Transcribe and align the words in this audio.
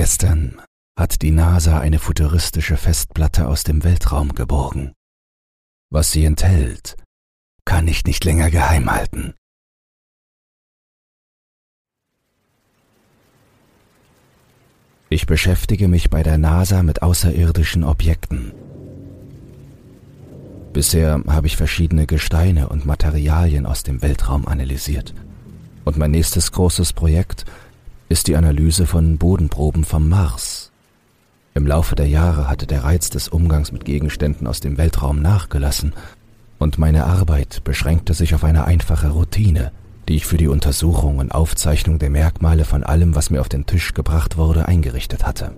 Gestern 0.00 0.58
hat 0.98 1.20
die 1.20 1.30
NASA 1.30 1.78
eine 1.78 1.98
futuristische 1.98 2.78
Festplatte 2.78 3.46
aus 3.46 3.64
dem 3.64 3.84
Weltraum 3.84 4.34
geborgen. 4.34 4.94
Was 5.90 6.10
sie 6.10 6.24
enthält, 6.24 6.96
kann 7.66 7.86
ich 7.86 8.06
nicht 8.06 8.24
länger 8.24 8.50
geheim 8.50 8.90
halten. 8.90 9.34
Ich 15.10 15.26
beschäftige 15.26 15.86
mich 15.86 16.08
bei 16.08 16.22
der 16.22 16.38
NASA 16.38 16.82
mit 16.82 17.02
außerirdischen 17.02 17.84
Objekten. 17.84 18.54
Bisher 20.72 21.22
habe 21.26 21.46
ich 21.46 21.58
verschiedene 21.58 22.06
Gesteine 22.06 22.70
und 22.70 22.86
Materialien 22.86 23.66
aus 23.66 23.82
dem 23.82 24.00
Weltraum 24.00 24.48
analysiert. 24.48 25.12
Und 25.84 25.98
mein 25.98 26.12
nächstes 26.12 26.52
großes 26.52 26.94
Projekt 26.94 27.44
ist 28.10 28.26
die 28.26 28.34
Analyse 28.34 28.86
von 28.86 29.18
Bodenproben 29.18 29.84
vom 29.84 30.08
Mars. 30.08 30.72
Im 31.54 31.64
Laufe 31.64 31.94
der 31.94 32.08
Jahre 32.08 32.50
hatte 32.50 32.66
der 32.66 32.82
Reiz 32.82 33.08
des 33.08 33.28
Umgangs 33.28 33.70
mit 33.70 33.84
Gegenständen 33.84 34.48
aus 34.48 34.58
dem 34.58 34.78
Weltraum 34.78 35.22
nachgelassen 35.22 35.94
und 36.58 36.76
meine 36.76 37.06
Arbeit 37.06 37.62
beschränkte 37.62 38.12
sich 38.12 38.34
auf 38.34 38.42
eine 38.42 38.64
einfache 38.64 39.10
Routine, 39.10 39.70
die 40.08 40.16
ich 40.16 40.26
für 40.26 40.38
die 40.38 40.48
Untersuchung 40.48 41.18
und 41.18 41.30
Aufzeichnung 41.30 42.00
der 42.00 42.10
Merkmale 42.10 42.64
von 42.64 42.82
allem, 42.82 43.14
was 43.14 43.30
mir 43.30 43.40
auf 43.40 43.48
den 43.48 43.66
Tisch 43.66 43.94
gebracht 43.94 44.36
wurde, 44.36 44.66
eingerichtet 44.66 45.24
hatte. 45.24 45.52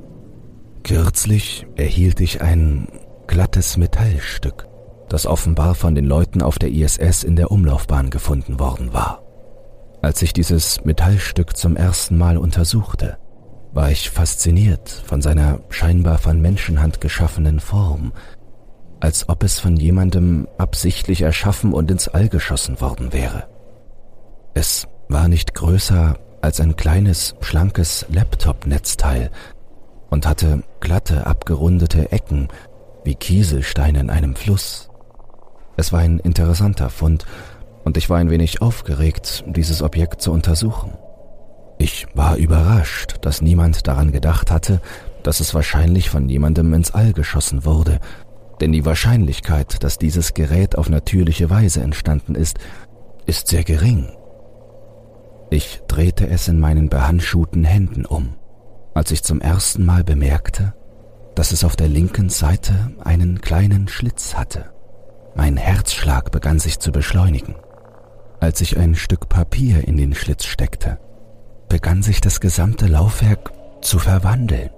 Kürzlich 0.83 1.67
erhielt 1.77 2.21
ich 2.21 2.43
ein 2.43 2.87
glattes 3.29 3.79
Metallstück, 3.79 4.69
das 5.09 5.27
offenbar 5.27 5.75
von 5.75 5.95
den 5.95 6.05
Leuten 6.05 6.43
auf 6.43 6.59
der 6.59 6.71
ISS 6.71 7.25
in 7.25 7.37
der 7.37 7.51
Umlaufbahn 7.51 8.11
gefunden 8.11 8.61
worden 8.61 8.93
war. 8.93 9.22
Als 10.03 10.21
ich 10.21 10.33
dieses 10.33 10.85
Metallstück 10.85 11.57
zum 11.57 11.77
ersten 11.77 12.19
Mal 12.19 12.37
untersuchte, 12.37 13.19
war 13.73 13.93
ich 13.93 14.11
fasziniert 14.11 14.91
von 14.91 15.23
seiner 15.23 15.61
scheinbar 15.71 16.19
von 16.19 16.41
Menschenhand 16.41 17.01
geschaffenen 17.01 17.61
Form, 17.61 18.13
als 18.99 19.29
ob 19.29 19.45
es 19.45 19.61
von 19.61 19.77
jemandem 19.77 20.49
absichtlich 20.59 21.23
erschaffen 21.23 21.73
und 21.73 21.89
ins 21.89 22.09
All 22.09 22.29
geschossen 22.29 22.81
worden 22.81 23.13
wäre. 23.13 23.45
Es 24.55 24.89
war 25.09 25.29
nicht 25.29 25.55
größer 25.55 26.19
als 26.41 26.61
ein 26.61 26.75
kleines, 26.75 27.37
schlankes 27.41 28.05
Laptop-Netzteil 28.11 29.31
und 30.11 30.27
hatte 30.27 30.65
glatte, 30.81 31.29
abgerundete 31.29 32.11
Ecken 32.11 32.49
wie 33.05 33.15
Kieselsteine 33.15 34.01
in 34.01 34.11
einem 34.11 34.35
Fluss. 34.35 34.91
Es 35.77 35.93
war 35.93 36.01
ein 36.01 36.19
interessanter 36.19 36.91
Fund 36.91 37.25
und 37.85 37.97
ich 37.97 38.09
war 38.11 38.19
ein 38.19 38.31
wenig 38.31 38.63
aufgeregt, 38.63 39.45
dieses 39.47 39.83
Objekt 39.83 40.23
zu 40.23 40.33
untersuchen. 40.33 40.93
Ich 41.79 42.07
war 42.15 42.37
überrascht, 42.37 43.17
dass 43.23 43.43
niemand 43.43 43.87
daran 43.89 44.13
gedacht 44.13 44.51
hatte, 44.51 44.81
dass 45.23 45.41
es 45.41 45.55
wahrscheinlich 45.55 46.11
von 46.11 46.29
jemandem 46.29 46.73
ins 46.75 46.93
All 46.93 47.13
geschossen 47.13 47.65
wurde 47.65 47.99
denn 48.63 48.71
die 48.71 48.85
Wahrscheinlichkeit, 48.85 49.83
dass 49.83 49.99
dieses 49.99 50.35
Gerät 50.35 50.79
auf 50.79 50.89
natürliche 50.89 51.51
Weise 51.51 51.83
entstanden 51.83 52.37
ist, 52.37 52.59
ist 53.27 53.49
sehr 53.49 53.65
gering. 53.65 54.09
Ich 55.51 55.83
drehte 55.89 56.29
es 56.29 56.47
in 56.47 56.61
meinen 56.61 56.89
behandschuhten 56.89 57.65
Händen 57.65 58.07
um, 58.07 58.37
als 58.95 59.11
ich 59.11 59.25
zum 59.25 59.41
ersten 59.41 59.85
Mal 59.85 60.05
bemerkte, 60.05 60.75
dass 61.35 61.51
es 61.51 61.65
auf 61.65 61.75
der 61.75 61.89
linken 61.89 62.29
Seite 62.29 62.93
einen 63.03 63.41
kleinen 63.41 63.89
Schlitz 63.89 64.35
hatte. 64.35 64.67
Mein 65.35 65.57
Herzschlag 65.57 66.31
begann 66.31 66.61
sich 66.61 66.79
zu 66.79 66.93
beschleunigen. 66.93 67.57
Als 68.43 68.61
ich 68.61 68.77
ein 68.77 68.97
Stück 68.97 69.29
Papier 69.29 69.87
in 69.87 69.97
den 69.97 70.17
Schlitz 70.17 70.47
steckte, 70.47 70.99
begann 71.69 72.03
sich 72.03 72.21
das 72.21 72.41
gesamte 72.41 72.89
Laufwerk 72.89 73.53
zu 73.83 74.01
verwandeln. 74.01 74.71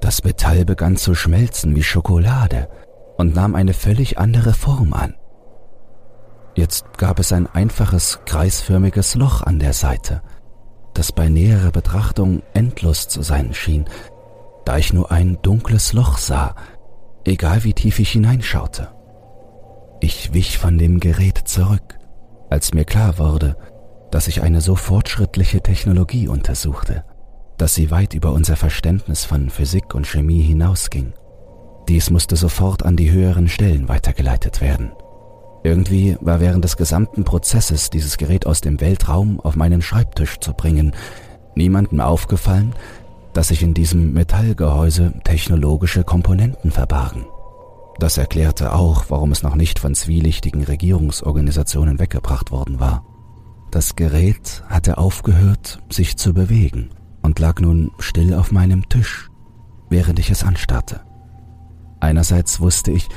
Das 0.00 0.24
Metall 0.24 0.64
begann 0.64 0.96
zu 0.96 1.14
schmelzen 1.14 1.76
wie 1.76 1.82
Schokolade 1.82 2.70
und 3.18 3.34
nahm 3.34 3.54
eine 3.54 3.74
völlig 3.74 4.16
andere 4.16 4.54
Form 4.54 4.94
an. 4.94 5.14
Jetzt 6.54 6.96
gab 6.96 7.18
es 7.18 7.32
ein 7.32 7.46
einfaches 7.46 8.20
kreisförmiges 8.24 9.14
Loch 9.14 9.42
an 9.42 9.58
der 9.58 9.74
Seite, 9.74 10.22
das 10.94 11.12
bei 11.12 11.28
näherer 11.28 11.70
Betrachtung 11.70 12.42
endlos 12.54 13.08
zu 13.08 13.20
sein 13.20 13.52
schien, 13.52 13.84
da 14.64 14.78
ich 14.78 14.94
nur 14.94 15.12
ein 15.12 15.36
dunkles 15.42 15.92
Loch 15.92 16.16
sah, 16.16 16.54
egal 17.26 17.62
wie 17.64 17.74
tief 17.74 17.98
ich 17.98 18.12
hineinschaute. 18.12 18.88
Ich 20.00 20.32
wich 20.32 20.56
von 20.56 20.78
dem 20.78 20.98
Gerät 20.98 21.42
zurück, 21.44 21.98
als 22.54 22.72
mir 22.72 22.86
klar 22.86 23.18
wurde, 23.18 23.56
dass 24.10 24.28
ich 24.28 24.40
eine 24.40 24.62
so 24.62 24.76
fortschrittliche 24.76 25.60
Technologie 25.60 26.28
untersuchte 26.28 27.04
dass 27.58 27.74
sie 27.74 27.90
weit 27.90 28.14
über 28.14 28.32
unser 28.32 28.56
Verständnis 28.56 29.24
von 29.24 29.50
Physik 29.50 29.94
und 29.94 30.06
Chemie 30.06 30.42
hinausging. 30.42 31.12
Dies 31.88 32.10
musste 32.10 32.36
sofort 32.36 32.84
an 32.84 32.96
die 32.96 33.10
höheren 33.10 33.48
Stellen 33.48 33.88
weitergeleitet 33.88 34.60
werden. 34.60 34.92
Irgendwie 35.62 36.16
war 36.20 36.40
während 36.40 36.64
des 36.64 36.76
gesamten 36.76 37.24
Prozesses, 37.24 37.90
dieses 37.90 38.16
Gerät 38.16 38.46
aus 38.46 38.60
dem 38.60 38.80
Weltraum 38.80 39.40
auf 39.40 39.56
meinen 39.56 39.82
Schreibtisch 39.82 40.38
zu 40.40 40.52
bringen, 40.52 40.94
niemandem 41.54 42.00
aufgefallen, 42.00 42.74
dass 43.32 43.48
sich 43.48 43.62
in 43.62 43.74
diesem 43.74 44.12
Metallgehäuse 44.12 45.12
technologische 45.24 46.04
Komponenten 46.04 46.70
verbargen. 46.70 47.26
Das 47.98 48.18
erklärte 48.18 48.74
auch, 48.74 49.04
warum 49.08 49.32
es 49.32 49.42
noch 49.42 49.54
nicht 49.54 49.78
von 49.78 49.94
zwielichtigen 49.94 50.64
Regierungsorganisationen 50.64 51.98
weggebracht 51.98 52.50
worden 52.50 52.80
war. 52.80 53.04
Das 53.70 53.96
Gerät 53.96 54.62
hatte 54.68 54.98
aufgehört, 54.98 55.82
sich 55.90 56.16
zu 56.16 56.32
bewegen 56.34 56.90
und 57.22 57.38
lag 57.38 57.60
nun 57.60 57.90
still 57.98 58.34
auf 58.34 58.52
meinem 58.52 58.88
Tisch, 58.88 59.30
während 59.90 60.18
ich 60.18 60.30
es 60.30 60.44
anstarrte. 60.44 61.00
Einerseits 62.00 62.60
wusste 62.60 62.90
ich, 62.90 63.08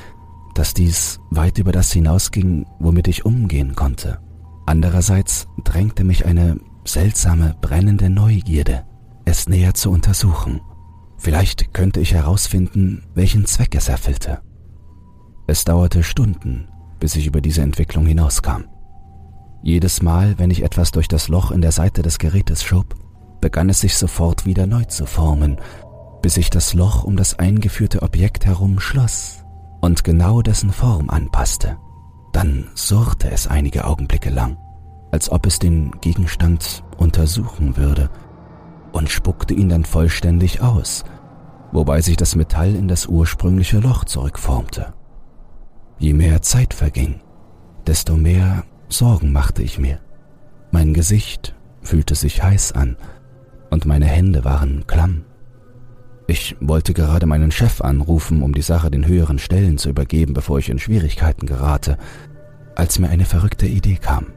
dass 0.55 0.73
dies 0.73 1.19
weit 1.29 1.57
über 1.57 1.71
das 1.71 1.91
hinausging, 1.91 2.65
womit 2.79 3.07
ich 3.07 3.25
umgehen 3.25 3.75
konnte. 3.75 4.19
Andererseits 4.65 5.47
drängte 5.63 6.03
mich 6.03 6.25
eine 6.25 6.59
seltsame, 6.85 7.55
brennende 7.61 8.09
Neugierde, 8.09 8.85
es 9.25 9.49
näher 9.49 9.73
zu 9.73 9.91
untersuchen. 9.91 10.61
Vielleicht 11.17 11.73
könnte 11.73 11.99
ich 11.99 12.13
herausfinden, 12.13 13.03
welchen 13.13 13.45
Zweck 13.45 13.75
es 13.75 13.89
erfüllte. 13.89 14.41
Es 15.49 15.63
dauerte 15.63 16.03
Stunden, 16.03 16.67
bis 16.99 17.15
ich 17.15 17.25
über 17.25 17.39
diese 17.39 17.61
Entwicklung 17.61 18.05
hinauskam. 18.05 18.65
Jedes 19.63 20.01
Mal, 20.01 20.37
wenn 20.37 20.51
ich 20.51 20.61
etwas 20.61 20.91
durch 20.91 21.07
das 21.07 21.29
Loch 21.29 21.51
in 21.51 21.61
der 21.61 21.71
Seite 21.71 22.01
des 22.01 22.19
Gerätes 22.19 22.63
schob, 22.63 22.95
begann 23.39 23.69
es 23.69 23.79
sich 23.79 23.95
sofort 23.95 24.45
wieder 24.45 24.67
neu 24.67 24.83
zu 24.83 25.05
formen, 25.05 25.57
bis 26.21 26.33
sich 26.33 26.49
das 26.49 26.73
Loch 26.73 27.05
um 27.05 27.15
das 27.15 27.39
eingeführte 27.39 28.01
Objekt 28.01 28.45
herum 28.45 28.81
schloss 28.81 29.45
und 29.79 30.03
genau 30.03 30.41
dessen 30.41 30.71
Form 30.71 31.09
anpasste. 31.09 31.77
Dann 32.33 32.67
surrte 32.75 33.31
es 33.31 33.47
einige 33.47 33.85
Augenblicke 33.85 34.29
lang, 34.29 34.57
als 35.11 35.31
ob 35.31 35.45
es 35.45 35.59
den 35.59 35.91
Gegenstand 36.01 36.83
untersuchen 36.97 37.77
würde, 37.77 38.09
und 38.91 39.09
spuckte 39.09 39.53
ihn 39.53 39.69
dann 39.69 39.85
vollständig 39.85 40.61
aus, 40.61 41.05
wobei 41.71 42.01
sich 42.01 42.17
das 42.17 42.35
Metall 42.35 42.75
in 42.75 42.89
das 42.89 43.05
ursprüngliche 43.05 43.79
Loch 43.79 44.03
zurückformte. 44.03 44.93
Je 45.99 46.13
mehr 46.13 46.41
Zeit 46.41 46.73
verging, 46.73 47.21
desto 47.87 48.15
mehr 48.15 48.63
Sorgen 48.89 49.31
machte 49.31 49.63
ich 49.63 49.79
mir. 49.79 49.99
Mein 50.71 50.93
Gesicht 50.93 51.55
fühlte 51.81 52.15
sich 52.15 52.43
heiß 52.43 52.73
an, 52.73 52.97
und 53.69 53.85
meine 53.85 54.05
Hände 54.05 54.45
waren 54.45 54.85
klamm. 54.87 55.25
Ich 56.27 56.55
wollte 56.59 56.93
gerade 56.93 57.25
meinen 57.25 57.51
Chef 57.51 57.81
anrufen, 57.81 58.43
um 58.43 58.53
die 58.53 58.61
Sache 58.61 58.91
den 58.91 59.07
höheren 59.07 59.39
Stellen 59.39 59.77
zu 59.77 59.89
übergeben, 59.89 60.33
bevor 60.33 60.59
ich 60.59 60.69
in 60.69 60.79
Schwierigkeiten 60.79 61.47
gerate, 61.47 61.97
als 62.75 62.99
mir 62.99 63.09
eine 63.09 63.25
verrückte 63.25 63.65
Idee 63.65 63.95
kam. 63.95 64.27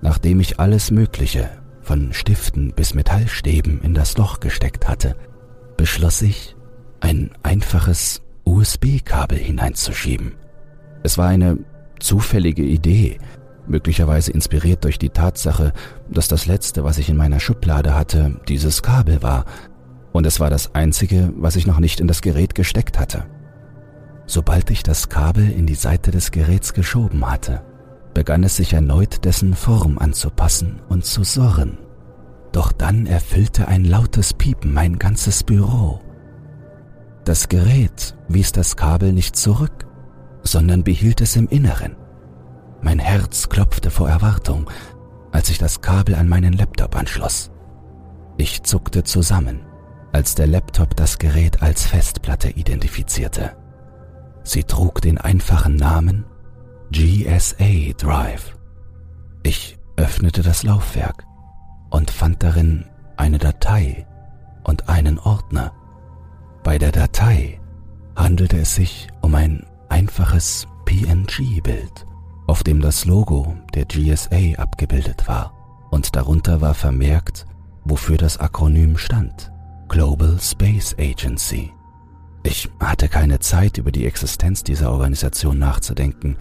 Nachdem 0.00 0.38
ich 0.40 0.60
alles 0.60 0.90
Mögliche, 0.90 1.50
von 1.80 2.12
Stiften 2.12 2.72
bis 2.74 2.94
Metallstäben, 2.94 3.82
in 3.82 3.94
das 3.94 4.16
Loch 4.16 4.40
gesteckt 4.40 4.88
hatte, 4.88 5.16
beschloss 5.76 6.22
ich, 6.22 6.56
ein 7.00 7.30
einfaches 7.42 8.22
USB-Kabel 8.44 9.38
hineinzuschieben. 9.38 10.32
Es 11.04 11.18
war 11.18 11.28
eine 11.28 11.58
zufällige 12.00 12.62
Idee, 12.64 13.18
möglicherweise 13.66 14.32
inspiriert 14.32 14.84
durch 14.84 14.98
die 14.98 15.10
Tatsache, 15.10 15.74
dass 16.10 16.28
das 16.28 16.46
letzte, 16.46 16.82
was 16.82 16.96
ich 16.96 17.10
in 17.10 17.16
meiner 17.16 17.40
Schublade 17.40 17.94
hatte, 17.94 18.40
dieses 18.48 18.82
Kabel 18.82 19.22
war, 19.22 19.44
und 20.12 20.26
es 20.26 20.40
war 20.40 20.48
das 20.48 20.74
einzige, 20.74 21.30
was 21.36 21.56
ich 21.56 21.66
noch 21.66 21.78
nicht 21.78 22.00
in 22.00 22.06
das 22.06 22.22
Gerät 22.22 22.54
gesteckt 22.54 22.98
hatte. 22.98 23.26
Sobald 24.26 24.70
ich 24.70 24.82
das 24.82 25.10
Kabel 25.10 25.50
in 25.50 25.66
die 25.66 25.74
Seite 25.74 26.10
des 26.10 26.30
Geräts 26.30 26.72
geschoben 26.72 27.30
hatte, 27.30 27.62
begann 28.14 28.42
es 28.42 28.56
sich 28.56 28.72
erneut 28.72 29.26
dessen 29.26 29.54
Form 29.54 29.98
anzupassen 29.98 30.80
und 30.88 31.04
zu 31.04 31.22
surren. 31.22 31.78
Doch 32.52 32.72
dann 32.72 33.04
erfüllte 33.04 33.68
ein 33.68 33.84
lautes 33.84 34.32
Piepen 34.32 34.72
mein 34.72 34.98
ganzes 34.98 35.42
Büro. 35.42 36.00
Das 37.24 37.50
Gerät 37.50 38.16
wies 38.28 38.52
das 38.52 38.76
Kabel 38.76 39.12
nicht 39.12 39.36
zurück, 39.36 39.83
sondern 40.44 40.84
behielt 40.84 41.20
es 41.20 41.34
im 41.36 41.48
Inneren. 41.48 41.96
Mein 42.80 42.98
Herz 42.98 43.48
klopfte 43.48 43.90
vor 43.90 44.08
Erwartung, 44.08 44.70
als 45.32 45.50
ich 45.50 45.58
das 45.58 45.80
Kabel 45.80 46.14
an 46.14 46.28
meinen 46.28 46.52
Laptop 46.52 46.94
anschloss. 46.96 47.50
Ich 48.36 48.62
zuckte 48.62 49.02
zusammen, 49.02 49.60
als 50.12 50.34
der 50.34 50.46
Laptop 50.46 50.94
das 50.96 51.18
Gerät 51.18 51.62
als 51.62 51.86
Festplatte 51.86 52.50
identifizierte. 52.50 53.56
Sie 54.44 54.62
trug 54.62 55.00
den 55.00 55.18
einfachen 55.18 55.76
Namen 55.76 56.24
GSA 56.90 57.92
Drive. 57.96 58.56
Ich 59.42 59.78
öffnete 59.96 60.42
das 60.42 60.62
Laufwerk 60.62 61.24
und 61.90 62.10
fand 62.10 62.42
darin 62.42 62.84
eine 63.16 63.38
Datei 63.38 64.06
und 64.62 64.88
einen 64.88 65.18
Ordner. 65.18 65.72
Bei 66.62 66.78
der 66.78 66.92
Datei 66.92 67.60
handelte 68.16 68.58
es 68.58 68.74
sich 68.74 69.08
um 69.20 69.34
ein 69.34 69.66
einfaches 69.88 70.66
PNG-Bild, 70.84 72.06
auf 72.46 72.62
dem 72.62 72.80
das 72.80 73.04
Logo 73.04 73.56
der 73.74 73.84
GSA 73.86 74.58
abgebildet 74.58 75.28
war 75.28 75.52
und 75.90 76.16
darunter 76.16 76.60
war 76.60 76.74
vermerkt, 76.74 77.46
wofür 77.84 78.16
das 78.16 78.38
Akronym 78.38 78.98
stand. 78.98 79.52
Global 79.88 80.38
Space 80.40 80.94
Agency. 80.98 81.72
Ich 82.42 82.68
hatte 82.80 83.08
keine 83.08 83.38
Zeit, 83.38 83.78
über 83.78 83.92
die 83.92 84.06
Existenz 84.06 84.64
dieser 84.64 84.90
Organisation 84.90 85.58
nachzudenken 85.58 86.36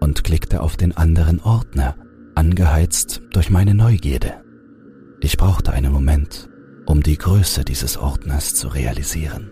und 0.00 0.24
klickte 0.24 0.60
auf 0.60 0.76
den 0.76 0.96
anderen 0.96 1.40
Ordner, 1.40 1.96
angeheizt 2.34 3.22
durch 3.32 3.50
meine 3.50 3.74
Neugierde. 3.74 4.42
Ich 5.20 5.36
brauchte 5.36 5.72
einen 5.72 5.92
Moment, 5.92 6.48
um 6.86 7.02
die 7.02 7.16
Größe 7.16 7.64
dieses 7.64 7.96
Ordners 7.96 8.54
zu 8.54 8.68
realisieren. 8.68 9.50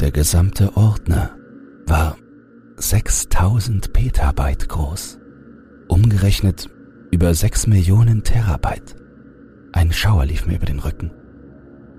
Der 0.00 0.10
gesamte 0.10 0.76
Ordner 0.76 1.30
war 1.86 2.16
6000 2.76 3.92
Petabyte 3.92 4.68
groß, 4.68 5.20
umgerechnet 5.86 6.68
über 7.12 7.32
6 7.32 7.68
Millionen 7.68 8.24
Terabyte. 8.24 8.96
Ein 9.72 9.92
Schauer 9.92 10.26
lief 10.26 10.46
mir 10.46 10.56
über 10.56 10.66
den 10.66 10.80
Rücken. 10.80 11.12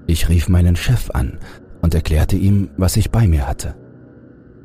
Ich 0.05 0.27
rief 0.27 0.49
meinen 0.49 0.75
Chef 0.75 1.09
an 1.11 1.39
und 1.81 1.95
erklärte 1.95 2.35
ihm, 2.35 2.71
was 2.75 2.97
ich 2.97 3.09
bei 3.09 3.25
mir 3.25 3.47
hatte. 3.47 3.75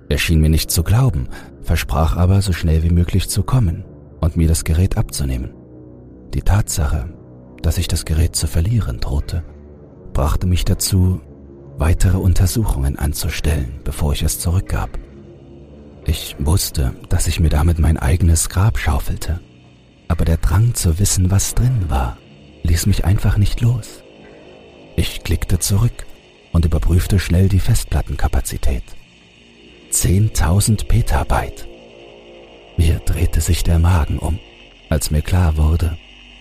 Er 0.09 0.19
schien 0.19 0.41
mir 0.41 0.51
nicht 0.51 0.73
zu 0.73 0.83
glauben, 0.83 1.29
versprach 1.63 2.17
aber, 2.17 2.43
so 2.43 2.53
schnell 2.53 2.83
wie 2.83 2.91
möglich 2.91 3.29
zu 3.29 3.45
kommen 3.45 3.85
und 4.21 4.37
mir 4.37 4.49
das 4.49 4.65
Gerät 4.65 4.97
abzunehmen. 4.97 5.55
Die 6.35 6.43
Tatsache, 6.43 7.09
dass 7.63 7.79
ich 7.79 7.87
das 7.87 8.05
Gerät 8.05 8.35
zu 8.35 8.49
verlieren 8.49 8.99
drohte, 8.99 9.45
brachte 10.13 10.49
mich 10.49 10.65
dazu, 10.65 11.21
weitere 11.79 12.19
Untersuchungen 12.19 12.99
anzustellen, 12.99 13.79
bevor 13.85 14.13
ich 14.13 14.25
es 14.25 14.41
zurückgab. 14.41 14.99
Ich 16.07 16.37
wusste, 16.39 16.95
dass 17.09 17.27
ich 17.27 17.41
mir 17.41 17.51
damit 17.51 17.79
mein 17.79 17.97
eigenes 17.97 18.49
Grab 18.49 18.79
schaufelte, 18.79 19.41
aber 20.09 20.25
der 20.25 20.39
Drang 20.39 20.75
zu 20.75 20.99
wissen, 20.99 21.31
was 21.31 21.55
drin 21.55 21.87
war, 21.89 22.17
ließ 22.63 22.87
mich 22.87 23.05
einfach 23.05 23.37
nicht 23.37 23.61
los. 23.61 24.03
Ich 24.97 25.23
klickte 25.23 25.59
zurück 25.59 26.07
und 26.53 26.65
überprüfte 26.65 27.19
schnell 27.19 27.49
die 27.49 27.61
Festplattenkapazität. 27.61 28.83
10.000 29.93 30.87
Petabyte. 30.87 31.67
Mir 32.77 33.01
drehte 33.01 33.41
sich 33.41 33.63
der 33.63 33.79
Magen 33.79 34.19
um, 34.19 34.39
als 34.89 35.11
mir 35.11 35.23
klar 35.23 35.57
wurde, 35.57 35.99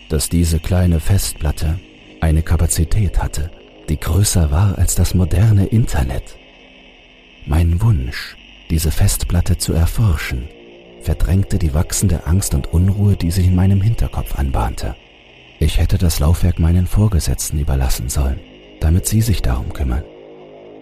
dass 0.09 0.29
diese 0.29 0.59
kleine 0.59 0.99
Festplatte 0.99 1.79
eine 2.21 2.43
Kapazität 2.43 3.21
hatte, 3.21 3.51
die 3.89 3.99
größer 3.99 4.51
war 4.51 4.77
als 4.77 4.95
das 4.95 5.13
moderne 5.13 5.65
Internet. 5.65 6.37
Mein 7.45 7.81
Wunsch, 7.81 8.35
diese 8.69 8.91
Festplatte 8.91 9.57
zu 9.57 9.73
erforschen, 9.73 10.47
verdrängte 11.01 11.57
die 11.57 11.73
wachsende 11.73 12.25
Angst 12.27 12.53
und 12.53 12.73
Unruhe, 12.73 13.15
die 13.15 13.31
sich 13.31 13.47
in 13.47 13.55
meinem 13.55 13.81
Hinterkopf 13.81 14.37
anbahnte. 14.37 14.95
Ich 15.59 15.77
hätte 15.77 15.97
das 15.97 16.19
Laufwerk 16.19 16.59
meinen 16.59 16.87
Vorgesetzten 16.87 17.59
überlassen 17.59 18.09
sollen, 18.09 18.39
damit 18.79 19.05
sie 19.05 19.21
sich 19.21 19.41
darum 19.41 19.73
kümmern. 19.73 20.03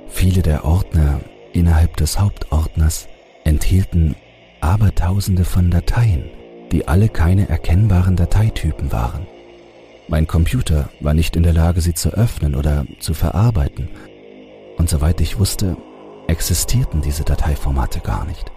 Viele 0.07 0.42
der 0.42 0.66
Ordner 0.66 1.22
innerhalb 1.54 1.98
des 1.98 2.19
Hauptordners 2.19 3.07
enthielten 3.44 4.16
Abertausende 4.62 5.45
von 5.45 5.72
Dateien, 5.72 6.25
die 6.72 6.88
alle 6.88 7.10
keine 7.10 7.48
erkennbaren 7.50 8.16
Dateitypen 8.16 8.92
waren. 8.92 9.28
Mein 10.07 10.28
Computer 10.28 10.89
war 11.00 11.13
nicht 11.13 11.36
in 11.36 11.44
der 11.44 11.54
Lage, 11.54 11.81
sie 11.81 11.94
zu 11.94 12.10
öffnen 12.10 12.56
oder 12.56 12.86
zu 13.00 13.13
verarbeiten. 13.13 13.89
Und 14.78 14.89
soweit 14.89 15.19
ich 15.22 15.39
wusste, 15.39 15.78
existierten 16.27 17.01
diese 17.01 17.24
Dateiformate 17.24 18.01
gar 18.01 18.25
nicht. 18.25 18.51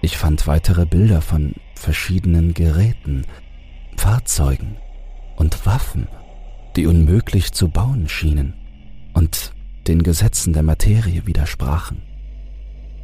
Ich 0.00 0.16
fand 0.16 0.46
weitere 0.46 0.86
Bilder 0.86 1.20
von 1.20 1.54
verschiedenen 1.74 2.54
Geräten, 2.54 3.24
Fahrzeugen 3.96 4.76
und 5.36 5.66
Waffen, 5.66 6.08
die 6.76 6.86
unmöglich 6.86 7.52
zu 7.52 7.68
bauen 7.68 8.08
schienen 8.08 8.54
und 9.12 9.52
den 9.86 10.02
Gesetzen 10.02 10.52
der 10.52 10.62
Materie 10.62 11.26
widersprachen. 11.26 12.02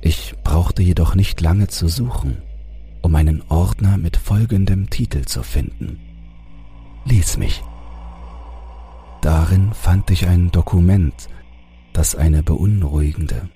Ich 0.00 0.34
brauchte 0.44 0.82
jedoch 0.82 1.14
nicht 1.14 1.40
lange 1.40 1.66
zu 1.66 1.88
suchen, 1.88 2.38
um 3.02 3.14
einen 3.14 3.42
Ordner 3.48 3.98
mit 3.98 4.16
folgendem 4.16 4.90
Titel 4.90 5.24
zu 5.24 5.42
finden. 5.42 6.00
Lies 7.04 7.36
mich. 7.36 7.62
Darin 9.22 9.72
fand 9.72 10.10
ich 10.10 10.26
ein 10.26 10.52
Dokument, 10.52 11.28
das 11.92 12.14
eine 12.14 12.42
beunruhigende 12.44 13.48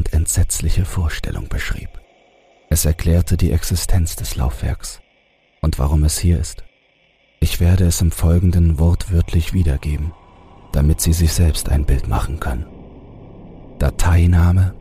und 0.00 0.14
entsetzliche 0.14 0.86
Vorstellung 0.86 1.48
beschrieb. 1.48 1.90
Es 2.70 2.86
erklärte 2.86 3.36
die 3.36 3.52
Existenz 3.52 4.16
des 4.16 4.34
Laufwerks 4.34 5.02
und 5.60 5.78
warum 5.78 6.04
es 6.04 6.18
hier 6.18 6.40
ist. 6.40 6.64
Ich 7.38 7.60
werde 7.60 7.84
es 7.84 8.00
im 8.00 8.10
Folgenden 8.10 8.78
wortwörtlich 8.78 9.52
wiedergeben, 9.52 10.14
damit 10.72 11.02
Sie 11.02 11.12
sich 11.12 11.34
selbst 11.34 11.68
ein 11.68 11.84
Bild 11.84 12.08
machen 12.08 12.40
können. 12.40 12.64
Dateiname 13.78 14.72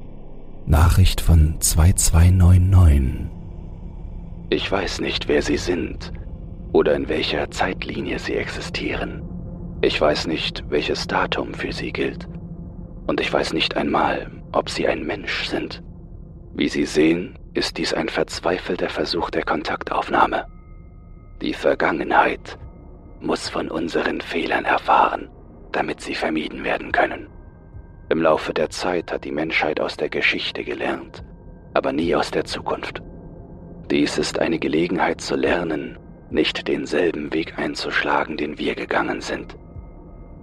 Nachricht 0.65 1.19
von 1.19 1.59
2299 1.59 3.29
Ich 4.51 4.71
weiß 4.71 5.01
nicht, 5.01 5.27
wer 5.27 5.41
Sie 5.41 5.57
sind 5.57 6.13
oder 6.71 6.95
in 6.95 7.09
welcher 7.09 7.51
Zeitlinie 7.51 8.19
sie 8.19 8.35
existieren. 8.35 9.21
Ich 9.81 9.99
weiß 9.99 10.27
nicht, 10.27 10.63
welches 10.69 11.07
Datum 11.07 11.53
für 11.53 11.73
sie 11.73 11.91
gilt. 11.91 12.25
Und 13.05 13.19
ich 13.19 13.33
weiß 13.33 13.51
nicht 13.53 13.75
einmal, 13.75 14.38
ob 14.51 14.69
sie 14.69 14.87
ein 14.87 15.05
Mensch 15.05 15.47
sind. 15.47 15.83
Wie 16.53 16.67
Sie 16.67 16.85
sehen, 16.85 17.37
ist 17.53 17.77
dies 17.77 17.93
ein 17.93 18.09
verzweifelter 18.09 18.89
Versuch 18.89 19.29
der 19.29 19.43
Kontaktaufnahme. 19.43 20.45
Die 21.41 21.53
Vergangenheit 21.53 22.57
muss 23.21 23.49
von 23.49 23.69
unseren 23.69 24.21
Fehlern 24.21 24.65
erfahren, 24.65 25.29
damit 25.71 26.01
sie 26.01 26.15
vermieden 26.15 26.63
werden 26.63 26.91
können. 26.91 27.27
Im 28.09 28.21
Laufe 28.21 28.53
der 28.53 28.69
Zeit 28.69 29.11
hat 29.11 29.23
die 29.23 29.31
Menschheit 29.31 29.79
aus 29.79 29.95
der 29.97 30.09
Geschichte 30.09 30.63
gelernt, 30.63 31.23
aber 31.73 31.91
nie 31.91 32.15
aus 32.15 32.31
der 32.31 32.45
Zukunft. 32.45 33.01
Dies 33.91 34.17
ist 34.17 34.39
eine 34.39 34.59
Gelegenheit 34.59 35.21
zu 35.21 35.35
lernen, 35.35 35.97
nicht 36.29 36.67
denselben 36.67 37.33
Weg 37.33 37.57
einzuschlagen, 37.57 38.37
den 38.37 38.57
wir 38.57 38.75
gegangen 38.75 39.21
sind. 39.21 39.57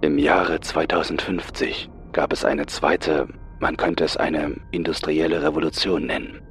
Im 0.01 0.17
Jahre 0.17 0.59
2050 0.59 1.89
gab 2.11 2.33
es 2.33 2.45
eine 2.45 2.65
zweite, 2.65 3.27
man 3.59 3.77
könnte 3.77 4.03
es 4.03 4.17
eine 4.17 4.55
industrielle 4.71 5.41
Revolution 5.41 6.05
nennen. 6.05 6.41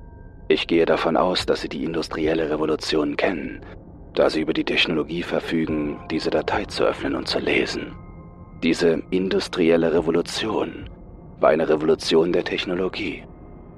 Ich 0.48 0.66
gehe 0.66 0.86
davon 0.86 1.16
aus, 1.16 1.46
dass 1.46 1.62
Sie 1.62 1.68
die 1.68 1.84
industrielle 1.84 2.50
Revolution 2.50 3.16
kennen, 3.16 3.60
da 4.14 4.30
Sie 4.30 4.40
über 4.40 4.52
die 4.52 4.64
Technologie 4.64 5.22
verfügen, 5.22 5.98
diese 6.10 6.30
Datei 6.30 6.64
zu 6.64 6.84
öffnen 6.84 7.14
und 7.14 7.28
zu 7.28 7.38
lesen. 7.38 7.94
Diese 8.62 9.02
industrielle 9.10 9.92
Revolution 9.92 10.88
war 11.40 11.50
eine 11.50 11.68
Revolution 11.68 12.32
der 12.32 12.44
Technologie, 12.44 13.24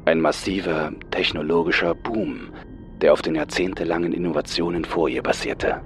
ein 0.05 0.21
massiver 0.21 0.93
technologischer 1.11 1.95
Boom, 1.95 2.53
der 3.01 3.13
auf 3.13 3.23
den 3.23 3.35
jahrzehntelangen 3.35 4.13
Innovationen 4.13 4.85
vor 4.85 5.09
ihr 5.09 5.23
basierte. 5.23 5.81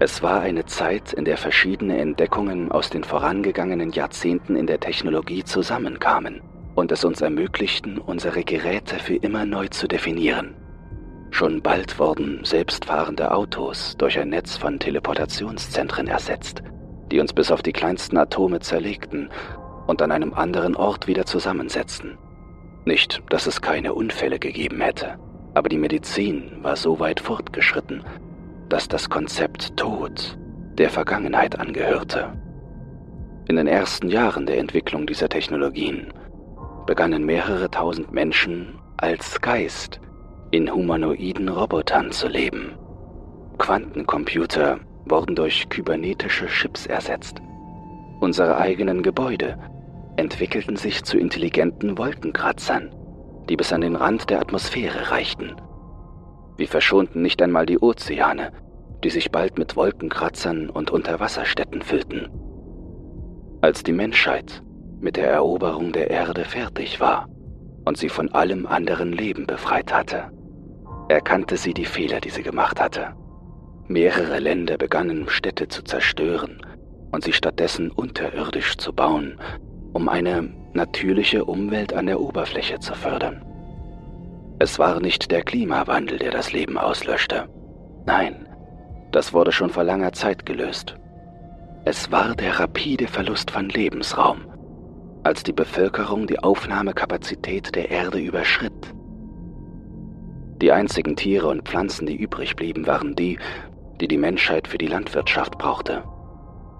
Es 0.00 0.22
war 0.22 0.40
eine 0.40 0.64
Zeit, 0.64 1.12
in 1.12 1.24
der 1.24 1.36
verschiedene 1.36 1.98
Entdeckungen 1.98 2.70
aus 2.70 2.88
den 2.88 3.02
vorangegangenen 3.02 3.90
Jahrzehnten 3.90 4.54
in 4.54 4.68
der 4.68 4.78
Technologie 4.78 5.42
zusammenkamen 5.42 6.40
und 6.76 6.92
es 6.92 7.04
uns 7.04 7.20
ermöglichten, 7.20 7.98
unsere 7.98 8.44
Geräte 8.44 8.96
für 9.00 9.16
immer 9.16 9.44
neu 9.44 9.66
zu 9.68 9.88
definieren. 9.88 10.54
Schon 11.30 11.62
bald 11.62 11.98
wurden 11.98 12.44
selbstfahrende 12.44 13.32
Autos 13.32 13.96
durch 13.98 14.18
ein 14.18 14.28
Netz 14.28 14.56
von 14.56 14.78
Teleportationszentren 14.78 16.06
ersetzt, 16.06 16.62
die 17.10 17.18
uns 17.18 17.32
bis 17.32 17.50
auf 17.50 17.62
die 17.62 17.72
kleinsten 17.72 18.16
Atome 18.18 18.60
zerlegten 18.60 19.30
und 19.88 20.00
an 20.00 20.12
einem 20.12 20.32
anderen 20.32 20.76
Ort 20.76 21.08
wieder 21.08 21.26
zusammensetzten. 21.26 22.16
Nicht, 22.84 23.20
dass 23.30 23.48
es 23.48 23.60
keine 23.60 23.94
Unfälle 23.94 24.38
gegeben 24.38 24.80
hätte 24.80 25.18
aber 25.58 25.68
die 25.68 25.78
Medizin 25.78 26.52
war 26.62 26.76
so 26.76 27.00
weit 27.00 27.18
fortgeschritten, 27.18 28.04
dass 28.68 28.88
das 28.88 29.08
Konzept 29.08 29.76
Tod 29.76 30.38
der 30.76 30.90
Vergangenheit 30.90 31.58
angehörte. 31.58 32.32
In 33.48 33.56
den 33.56 33.66
ersten 33.66 34.08
Jahren 34.08 34.46
der 34.46 34.58
Entwicklung 34.58 35.06
dieser 35.06 35.28
Technologien 35.28 36.12
begannen 36.86 37.24
mehrere 37.24 37.70
tausend 37.70 38.12
Menschen 38.12 38.78
als 38.98 39.40
Geist 39.40 40.00
in 40.50 40.72
humanoiden 40.72 41.48
Robotern 41.48 42.10
zu 42.12 42.28
leben. 42.28 42.74
Quantencomputer 43.58 44.78
wurden 45.06 45.34
durch 45.34 45.68
kybernetische 45.68 46.46
Chips 46.46 46.86
ersetzt. 46.86 47.40
Unsere 48.20 48.56
eigenen 48.58 49.02
Gebäude 49.02 49.58
entwickelten 50.16 50.76
sich 50.76 51.04
zu 51.04 51.18
intelligenten 51.18 51.96
Wolkenkratzern, 51.96 52.90
die 53.48 53.56
bis 53.56 53.72
an 53.72 53.80
den 53.80 53.96
Rand 53.96 54.28
der 54.30 54.40
Atmosphäre 54.40 55.10
reichten. 55.10 55.54
Wir 56.58 56.66
verschonten 56.66 57.22
nicht 57.22 57.40
einmal 57.40 57.66
die 57.66 57.78
Ozeane, 57.78 58.50
die 59.04 59.10
sich 59.10 59.30
bald 59.30 59.58
mit 59.58 59.76
Wolkenkratzern 59.76 60.68
und 60.68 60.90
Unterwasserstädten 60.90 61.82
füllten. 61.82 62.28
Als 63.60 63.84
die 63.84 63.92
Menschheit 63.92 64.60
mit 65.00 65.16
der 65.16 65.30
Eroberung 65.30 65.92
der 65.92 66.10
Erde 66.10 66.44
fertig 66.44 66.98
war 66.98 67.28
und 67.84 67.96
sie 67.96 68.08
von 68.08 68.32
allem 68.32 68.66
anderen 68.66 69.12
Leben 69.12 69.46
befreit 69.46 69.94
hatte, 69.94 70.32
erkannte 71.08 71.56
sie 71.56 71.74
die 71.74 71.84
Fehler, 71.84 72.20
die 72.20 72.30
sie 72.30 72.42
gemacht 72.42 72.80
hatte. 72.80 73.14
Mehrere 73.86 74.40
Länder 74.40 74.76
begannen 74.76 75.28
Städte 75.28 75.68
zu 75.68 75.82
zerstören 75.84 76.60
und 77.12 77.22
sie 77.22 77.32
stattdessen 77.32 77.90
unterirdisch 77.92 78.76
zu 78.76 78.92
bauen, 78.92 79.38
um 79.92 80.08
eine 80.08 80.52
natürliche 80.72 81.44
Umwelt 81.44 81.94
an 81.94 82.06
der 82.06 82.20
Oberfläche 82.20 82.80
zu 82.80 82.94
fördern. 82.94 83.44
Es 84.60 84.78
war 84.78 85.00
nicht 85.00 85.30
der 85.30 85.42
Klimawandel, 85.42 86.18
der 86.18 86.32
das 86.32 86.52
Leben 86.52 86.78
auslöschte. 86.78 87.48
Nein, 88.06 88.48
das 89.12 89.32
wurde 89.32 89.52
schon 89.52 89.70
vor 89.70 89.84
langer 89.84 90.12
Zeit 90.12 90.46
gelöst. 90.46 90.96
Es 91.84 92.10
war 92.10 92.34
der 92.34 92.58
rapide 92.58 93.06
Verlust 93.06 93.50
von 93.50 93.68
Lebensraum, 93.68 94.40
als 95.22 95.44
die 95.44 95.52
Bevölkerung 95.52 96.26
die 96.26 96.40
Aufnahmekapazität 96.40 97.74
der 97.74 97.90
Erde 97.90 98.18
überschritt. 98.18 98.94
Die 100.60 100.72
einzigen 100.72 101.14
Tiere 101.14 101.46
und 101.46 101.68
Pflanzen, 101.68 102.06
die 102.06 102.16
übrig 102.16 102.56
blieben, 102.56 102.86
waren 102.86 103.14
die, 103.14 103.38
die 104.00 104.08
die 104.08 104.18
Menschheit 104.18 104.66
für 104.66 104.78
die 104.78 104.88
Landwirtschaft 104.88 105.56
brauchte. 105.56 106.02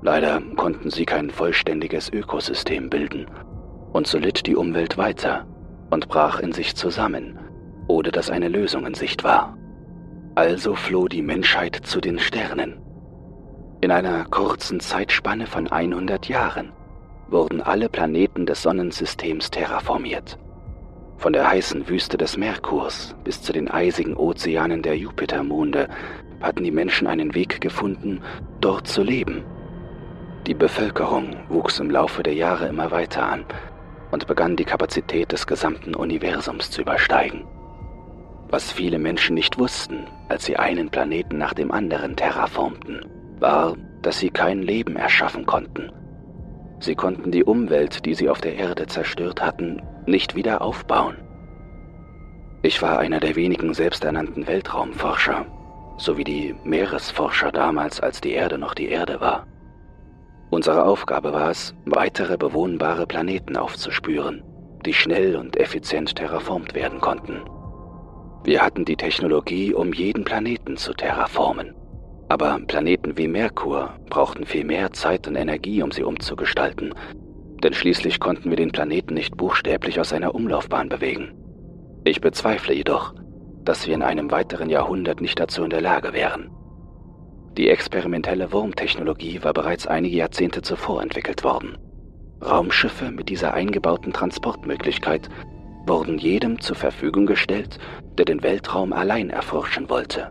Leider 0.03 0.41
konnten 0.57 0.91
sie 0.91 1.05
kein 1.05 1.31
vollständiges 1.31 2.13
Ökosystem 2.13 2.91
bilden, 2.91 3.27
und 3.93 4.09
so 4.09 4.19
litt 4.19 4.47
die 4.47 4.57
Umwelt 4.57 4.99
weiter 4.99 5.47
und 5.91 6.09
brach 6.09 6.41
in 6.41 6.53
sich 6.53 6.75
zusammen, 6.75 7.39
ohne 7.89 8.11
dass 8.11 8.31
eine 8.31 8.49
Lösung 8.49 8.87
in 8.87 8.95
Sicht 8.95 9.25
war. 9.25 9.57
Also 10.35 10.75
floh 10.75 11.09
die 11.09 11.23
Menschheit 11.23 11.75
zu 11.83 12.01
den 12.01 12.19
Sternen. 12.19 12.81
In 13.81 13.91
einer 13.91 14.25
kurzen 14.25 14.81
Zeitspanne 14.81 15.47
von 15.47 15.67
100 15.67 16.29
Jahren 16.29 16.73
wurden 17.29 17.61
alle 17.61 17.89
Planeten 17.89 18.47
des 18.47 18.63
Sonnensystems 18.63 19.51
terraformiert. 19.51 20.39
Von 21.17 21.33
der 21.33 21.51
heißen 21.51 21.89
Wüste 21.89 22.17
des 22.17 22.37
Merkurs 22.37 23.17
bis 23.25 23.43
zu 23.43 23.53
den 23.53 23.69
eisigen 23.69 24.17
Ozeanen 24.17 24.83
der 24.83 24.97
Jupitermonde 24.97 25.89
hatten 26.41 26.63
die 26.63 26.71
Menschen 26.71 27.09
einen 27.09 27.35
Weg 27.35 27.61
gefunden, 27.61 28.21
dort 28.61 28.87
zu 28.87 29.03
leben. 29.03 29.43
Die 30.47 30.55
Bevölkerung 30.55 31.37
wuchs 31.49 31.81
im 31.81 31.91
Laufe 31.91 32.23
der 32.23 32.35
Jahre 32.35 32.69
immer 32.69 32.91
weiter 32.91 33.25
an 33.25 33.45
und 34.13 34.27
begann 34.27 34.57
die 34.57 34.65
Kapazität 34.65 35.33
des 35.33 35.47
gesamten 35.47 35.95
Universums 35.95 36.71
zu 36.71 36.83
übersteigen. 36.83 37.45
Was 38.51 38.73
viele 38.73 38.99
Menschen 38.99 39.35
nicht 39.35 39.59
wussten, 39.59 40.07
als 40.29 40.47
sie 40.47 40.57
einen 40.57 40.89
Planeten 40.89 41.37
nach 41.37 41.53
dem 41.53 41.71
anderen 41.71 42.17
terraformten, 42.17 43.05
war, 43.39 43.77
dass 44.01 44.19
sie 44.19 44.31
kein 44.31 44.63
Leben 44.63 44.97
erschaffen 44.97 45.45
konnten. 45.45 45.93
Sie 46.81 46.95
konnten 46.95 47.31
die 47.31 47.45
Umwelt, 47.45 48.07
die 48.07 48.15
sie 48.15 48.31
auf 48.31 48.41
der 48.41 48.55
Erde 48.55 48.87
zerstört 48.87 49.43
hatten, 49.43 49.83
nicht 50.07 50.35
wieder 50.35 50.63
aufbauen. 50.63 51.17
Ich 52.63 52.81
war 52.81 52.99
einer 52.99 53.21
der 53.21 53.37
wenigen 53.37 53.75
selbsternannten 53.75 54.47
Weltraumforscher, 54.47 55.45
sowie 55.99 56.25
die 56.25 56.55
Meeresforscher 56.65 57.53
damals, 57.53 58.01
als 58.01 58.21
die 58.21 58.33
Erde 58.33 58.57
noch 58.57 58.75
die 58.75 58.89
Erde 58.89 59.21
war. 59.21 59.47
Unsere 60.51 60.85
Aufgabe 60.85 61.33
war 61.35 61.51
es, 61.51 61.75
weitere 61.85 62.39
bewohnbare 62.39 63.07
Planeten 63.07 63.57
aufzuspüren, 63.57 64.43
die 64.87 64.95
schnell 64.95 65.37
und 65.37 65.59
effizient 65.59 66.17
terraformt 66.17 66.75
werden 66.75 67.01
konnten. 67.01 67.43
Wir 68.45 68.63
hatten 68.63 68.85
die 68.85 68.97
Technologie, 68.97 69.75
um 69.75 69.93
jeden 69.93 70.25
Planeten 70.25 70.77
zu 70.77 70.95
terraformen. 70.95 71.75
Aber 72.29 72.59
Planeten 72.67 73.17
wie 73.17 73.29
Merkur 73.29 73.95
brauchten 74.11 74.45
viel 74.45 74.65
mehr 74.65 74.93
Zeit 74.93 75.27
und 75.27 75.37
Energie, 75.37 75.83
um 75.83 75.91
sie 75.91 76.03
umzugestalten. 76.03 76.95
Denn 77.63 77.73
schließlich 77.73 78.21
konnten 78.21 78.51
wir 78.51 78.57
den 78.57 78.71
Planeten 78.71 79.15
nicht 79.15 79.37
buchstäblich 79.37 79.99
aus 79.99 80.11
seiner 80.11 80.35
Umlaufbahn 80.35 80.89
bewegen. 80.89 81.33
Ich 82.05 82.21
bezweifle 82.21 82.75
jedoch, 82.75 83.15
dass 83.65 83.87
wir 83.87 83.95
in 83.95 84.03
einem 84.03 84.31
weiteren 84.31 84.71
Jahrhundert 84.71 85.21
nicht 85.21 85.41
dazu 85.41 85.65
in 85.65 85.71
der 85.71 85.81
Lage 85.81 86.13
wären. 86.13 86.51
Die 87.57 87.69
experimentelle 87.69 88.53
Wurmtechnologie 88.53 89.43
war 89.43 89.53
bereits 89.53 89.87
einige 89.87 90.17
Jahrzehnte 90.17 90.63
zuvor 90.63 91.03
entwickelt 91.03 91.43
worden. 91.43 91.77
Raumschiffe 92.41 93.11
mit 93.11 93.29
dieser 93.29 93.55
eingebauten 93.55 94.13
Transportmöglichkeit 94.13 95.29
wurden 95.89 96.19
jedem 96.19 96.61
zur 96.61 96.77
Verfügung 96.77 97.27
gestellt, 97.27 97.79
der 98.17 98.25
den 98.25 98.43
Weltraum 98.43 98.93
allein 98.93 99.31
erforschen 99.31 99.89
wollte. 99.91 100.31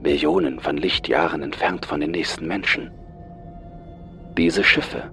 Millionen 0.00 0.60
von 0.60 0.76
Lichtjahren 0.76 1.42
entfernt 1.42 1.86
von 1.86 2.00
den 2.00 2.12
nächsten 2.12 2.46
Menschen. 2.46 2.90
Diese 4.36 4.64
Schiffe 4.64 5.10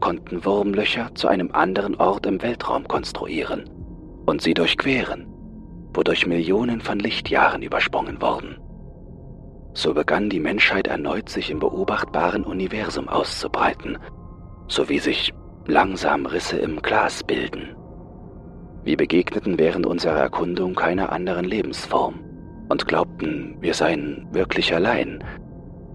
konnten 0.00 0.44
Wurmlöcher 0.44 1.14
zu 1.14 1.28
einem 1.28 1.50
anderen 1.52 1.96
Ort 1.96 2.26
im 2.26 2.40
Weltraum 2.42 2.86
konstruieren 2.86 3.68
und 4.26 4.42
sie 4.42 4.54
durchqueren, 4.54 5.26
wodurch 5.94 6.26
Millionen 6.26 6.80
von 6.80 6.98
Lichtjahren 6.98 7.62
übersprungen 7.62 8.20
wurden. 8.20 8.58
So 9.72 9.94
begann 9.94 10.28
die 10.28 10.40
Menschheit 10.40 10.86
erneut 10.86 11.28
sich 11.28 11.50
im 11.50 11.60
beobachtbaren 11.60 12.44
Universum 12.44 13.08
auszubreiten, 13.08 13.96
sowie 14.66 14.98
sich 14.98 15.32
langsam 15.66 16.26
Risse 16.26 16.58
im 16.58 16.82
Glas 16.82 17.22
bilden. 17.24 17.77
Wir 18.84 18.96
begegneten 18.96 19.58
während 19.58 19.86
unserer 19.86 20.20
Erkundung 20.20 20.74
keiner 20.74 21.12
anderen 21.12 21.44
Lebensform 21.44 22.20
und 22.68 22.86
glaubten, 22.86 23.56
wir 23.60 23.74
seien 23.74 24.26
wirklich 24.32 24.74
allein, 24.74 25.22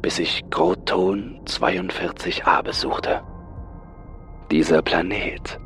bis 0.02 0.20
ich 0.20 0.44
Groton 0.50 1.40
42a 1.46 2.62
besuchte. 2.62 3.22
Dieser 4.52 4.82
Planet 4.82 5.60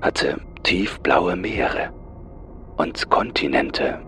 hatte 0.00 0.38
tiefblaue 0.62 1.36
Meere 1.36 1.90
und 2.76 3.08
Kontinente 3.10 4.00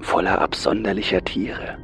voller 0.00 0.40
absonderlicher 0.40 1.22
Tiere. 1.22 1.78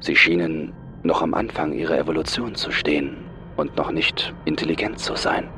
Sie 0.00 0.16
schienen 0.16 0.72
noch 1.02 1.22
am 1.22 1.34
Anfang 1.34 1.72
ihrer 1.72 1.98
Evolution 1.98 2.54
zu 2.54 2.70
stehen 2.70 3.16
und 3.56 3.76
noch 3.76 3.90
nicht 3.90 4.34
intelligent 4.44 4.98
zu 4.98 5.16
sein. 5.16 5.48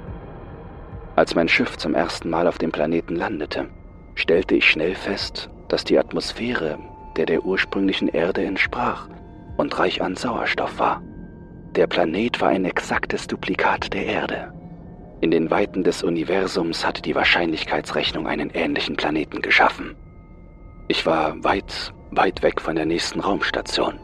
Als 1.16 1.34
mein 1.34 1.48
Schiff 1.48 1.76
zum 1.76 1.94
ersten 1.94 2.28
Mal 2.28 2.46
auf 2.46 2.58
dem 2.58 2.72
Planeten 2.72 3.16
landete, 3.16 3.68
stellte 4.14 4.56
ich 4.56 4.68
schnell 4.68 4.94
fest, 4.94 5.48
dass 5.68 5.84
die 5.84 5.98
Atmosphäre 5.98 6.78
der 7.16 7.26
der 7.26 7.44
ursprünglichen 7.44 8.08
Erde 8.08 8.44
entsprach 8.44 9.08
und 9.56 9.78
reich 9.78 10.02
an 10.02 10.16
Sauerstoff 10.16 10.78
war. 10.78 11.02
Der 11.76 11.86
Planet 11.86 12.40
war 12.40 12.48
ein 12.48 12.64
exaktes 12.64 13.26
Duplikat 13.26 13.92
der 13.92 14.06
Erde. 14.06 14.52
In 15.20 15.30
den 15.30 15.50
Weiten 15.50 15.84
des 15.84 16.02
Universums 16.02 16.84
hatte 16.84 17.02
die 17.02 17.14
Wahrscheinlichkeitsrechnung 17.14 18.26
einen 18.26 18.50
ähnlichen 18.50 18.96
Planeten 18.96 19.42
geschaffen. 19.42 19.94
Ich 20.88 21.06
war 21.06 21.42
weit, 21.42 21.94
weit 22.10 22.42
weg 22.42 22.60
von 22.60 22.76
der 22.76 22.86
nächsten 22.86 23.20
Raumstation. 23.20 23.98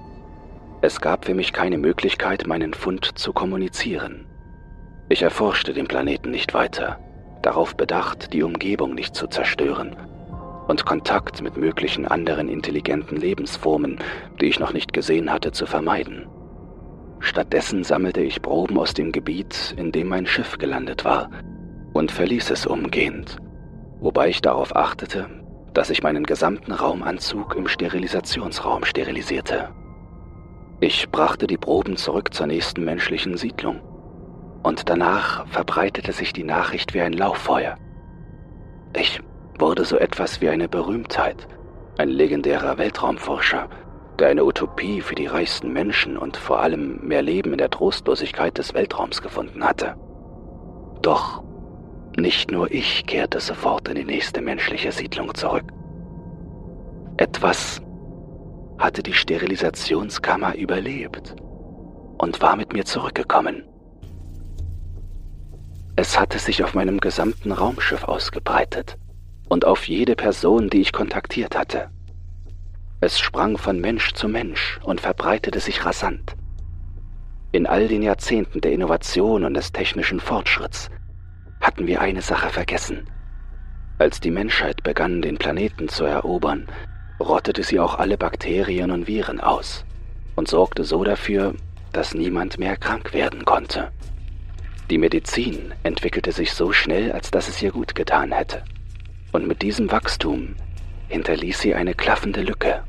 Es 0.82 1.00
gab 1.00 1.26
für 1.26 1.34
mich 1.34 1.52
keine 1.52 1.76
Möglichkeit, 1.76 2.46
meinen 2.46 2.72
Fund 2.72 3.18
zu 3.18 3.32
kommunizieren. 3.32 4.26
Ich 5.12 5.22
erforschte 5.22 5.72
den 5.72 5.88
Planeten 5.88 6.30
nicht 6.30 6.54
weiter, 6.54 7.00
darauf 7.42 7.74
bedacht, 7.74 8.32
die 8.32 8.44
Umgebung 8.44 8.94
nicht 8.94 9.16
zu 9.16 9.26
zerstören 9.26 9.96
und 10.68 10.86
Kontakt 10.86 11.42
mit 11.42 11.56
möglichen 11.56 12.06
anderen 12.06 12.48
intelligenten 12.48 13.16
Lebensformen, 13.16 13.98
die 14.40 14.46
ich 14.46 14.60
noch 14.60 14.72
nicht 14.72 14.92
gesehen 14.92 15.32
hatte, 15.32 15.50
zu 15.50 15.66
vermeiden. 15.66 16.28
Stattdessen 17.18 17.82
sammelte 17.82 18.20
ich 18.20 18.40
Proben 18.40 18.78
aus 18.78 18.94
dem 18.94 19.10
Gebiet, 19.10 19.74
in 19.76 19.90
dem 19.90 20.06
mein 20.06 20.26
Schiff 20.26 20.58
gelandet 20.58 21.04
war, 21.04 21.28
und 21.92 22.12
verließ 22.12 22.52
es 22.52 22.64
umgehend, 22.64 23.38
wobei 23.98 24.28
ich 24.28 24.40
darauf 24.40 24.76
achtete, 24.76 25.26
dass 25.74 25.90
ich 25.90 26.04
meinen 26.04 26.22
gesamten 26.22 26.70
Raumanzug 26.70 27.56
im 27.56 27.66
Sterilisationsraum 27.66 28.84
sterilisierte. 28.84 29.70
Ich 30.78 31.10
brachte 31.10 31.48
die 31.48 31.58
Proben 31.58 31.96
zurück 31.96 32.32
zur 32.32 32.46
nächsten 32.46 32.84
menschlichen 32.84 33.36
Siedlung 33.36 33.80
und 34.62 34.88
danach 34.88 35.46
verbreitete 35.48 36.12
sich 36.12 36.32
die 36.32 36.44
Nachricht 36.44 36.94
wie 36.94 37.00
ein 37.00 37.12
Lauffeuer. 37.12 37.76
Ich 38.94 39.20
wurde 39.58 39.84
so 39.84 39.96
etwas 39.96 40.40
wie 40.40 40.48
eine 40.48 40.68
Berühmtheit, 40.68 41.46
ein 41.98 42.08
legendärer 42.08 42.78
Weltraumforscher, 42.78 43.68
der 44.18 44.28
eine 44.28 44.44
Utopie 44.44 45.00
für 45.00 45.14
die 45.14 45.26
reichsten 45.26 45.72
Menschen 45.72 46.16
und 46.16 46.36
vor 46.36 46.60
allem 46.60 47.00
mehr 47.06 47.22
Leben 47.22 47.52
in 47.52 47.58
der 47.58 47.70
Trostlosigkeit 47.70 48.58
des 48.58 48.74
Weltraums 48.74 49.22
gefunden 49.22 49.64
hatte. 49.64 49.96
Doch 51.02 51.42
nicht 52.16 52.50
nur 52.50 52.70
ich 52.70 53.06
kehrte 53.06 53.40
sofort 53.40 53.88
in 53.88 53.94
die 53.94 54.04
nächste 54.04 54.42
menschliche 54.42 54.92
Siedlung 54.92 55.34
zurück. 55.34 55.72
Etwas 57.16 57.80
hatte 58.78 59.02
die 59.02 59.12
Sterilisationskammer 59.12 60.56
überlebt 60.56 61.36
und 62.18 62.40
war 62.42 62.56
mit 62.56 62.72
mir 62.72 62.84
zurückgekommen. 62.84 63.64
Es 66.02 66.18
hatte 66.18 66.38
sich 66.38 66.64
auf 66.64 66.72
meinem 66.72 66.98
gesamten 66.98 67.52
Raumschiff 67.52 68.04
ausgebreitet 68.04 68.96
und 69.50 69.66
auf 69.66 69.86
jede 69.86 70.16
Person, 70.16 70.70
die 70.70 70.80
ich 70.80 70.94
kontaktiert 70.94 71.54
hatte. 71.54 71.90
Es 73.02 73.20
sprang 73.20 73.58
von 73.58 73.78
Mensch 73.78 74.14
zu 74.14 74.26
Mensch 74.26 74.80
und 74.82 75.02
verbreitete 75.02 75.60
sich 75.60 75.84
rasant. 75.84 76.36
In 77.52 77.66
all 77.66 77.86
den 77.86 78.00
Jahrzehnten 78.00 78.62
der 78.62 78.72
Innovation 78.72 79.44
und 79.44 79.52
des 79.52 79.72
technischen 79.72 80.20
Fortschritts 80.20 80.88
hatten 81.60 81.86
wir 81.86 82.00
eine 82.00 82.22
Sache 82.22 82.48
vergessen. 82.48 83.06
Als 83.98 84.20
die 84.20 84.30
Menschheit 84.30 84.82
begann, 84.82 85.20
den 85.20 85.36
Planeten 85.36 85.90
zu 85.90 86.04
erobern, 86.04 86.66
rottete 87.20 87.62
sie 87.62 87.78
auch 87.78 87.98
alle 87.98 88.16
Bakterien 88.16 88.90
und 88.90 89.06
Viren 89.06 89.38
aus 89.38 89.84
und 90.34 90.48
sorgte 90.48 90.82
so 90.82 91.04
dafür, 91.04 91.54
dass 91.92 92.14
niemand 92.14 92.58
mehr 92.58 92.78
krank 92.78 93.12
werden 93.12 93.44
konnte. 93.44 93.92
Die 94.90 94.98
Medizin 94.98 95.72
entwickelte 95.84 96.32
sich 96.32 96.52
so 96.52 96.72
schnell, 96.72 97.12
als 97.12 97.30
dass 97.30 97.48
es 97.48 97.62
ihr 97.62 97.70
gut 97.70 97.94
getan 97.94 98.32
hätte. 98.32 98.64
Und 99.30 99.46
mit 99.46 99.62
diesem 99.62 99.88
Wachstum 99.92 100.56
hinterließ 101.06 101.60
sie 101.60 101.76
eine 101.76 101.94
klaffende 101.94 102.42
Lücke. 102.42 102.82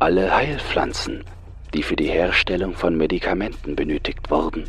Alle 0.00 0.34
Heilpflanzen, 0.34 1.24
die 1.74 1.84
für 1.84 1.94
die 1.94 2.08
Herstellung 2.08 2.74
von 2.74 2.96
Medikamenten 2.96 3.76
benötigt 3.76 4.32
wurden, 4.32 4.64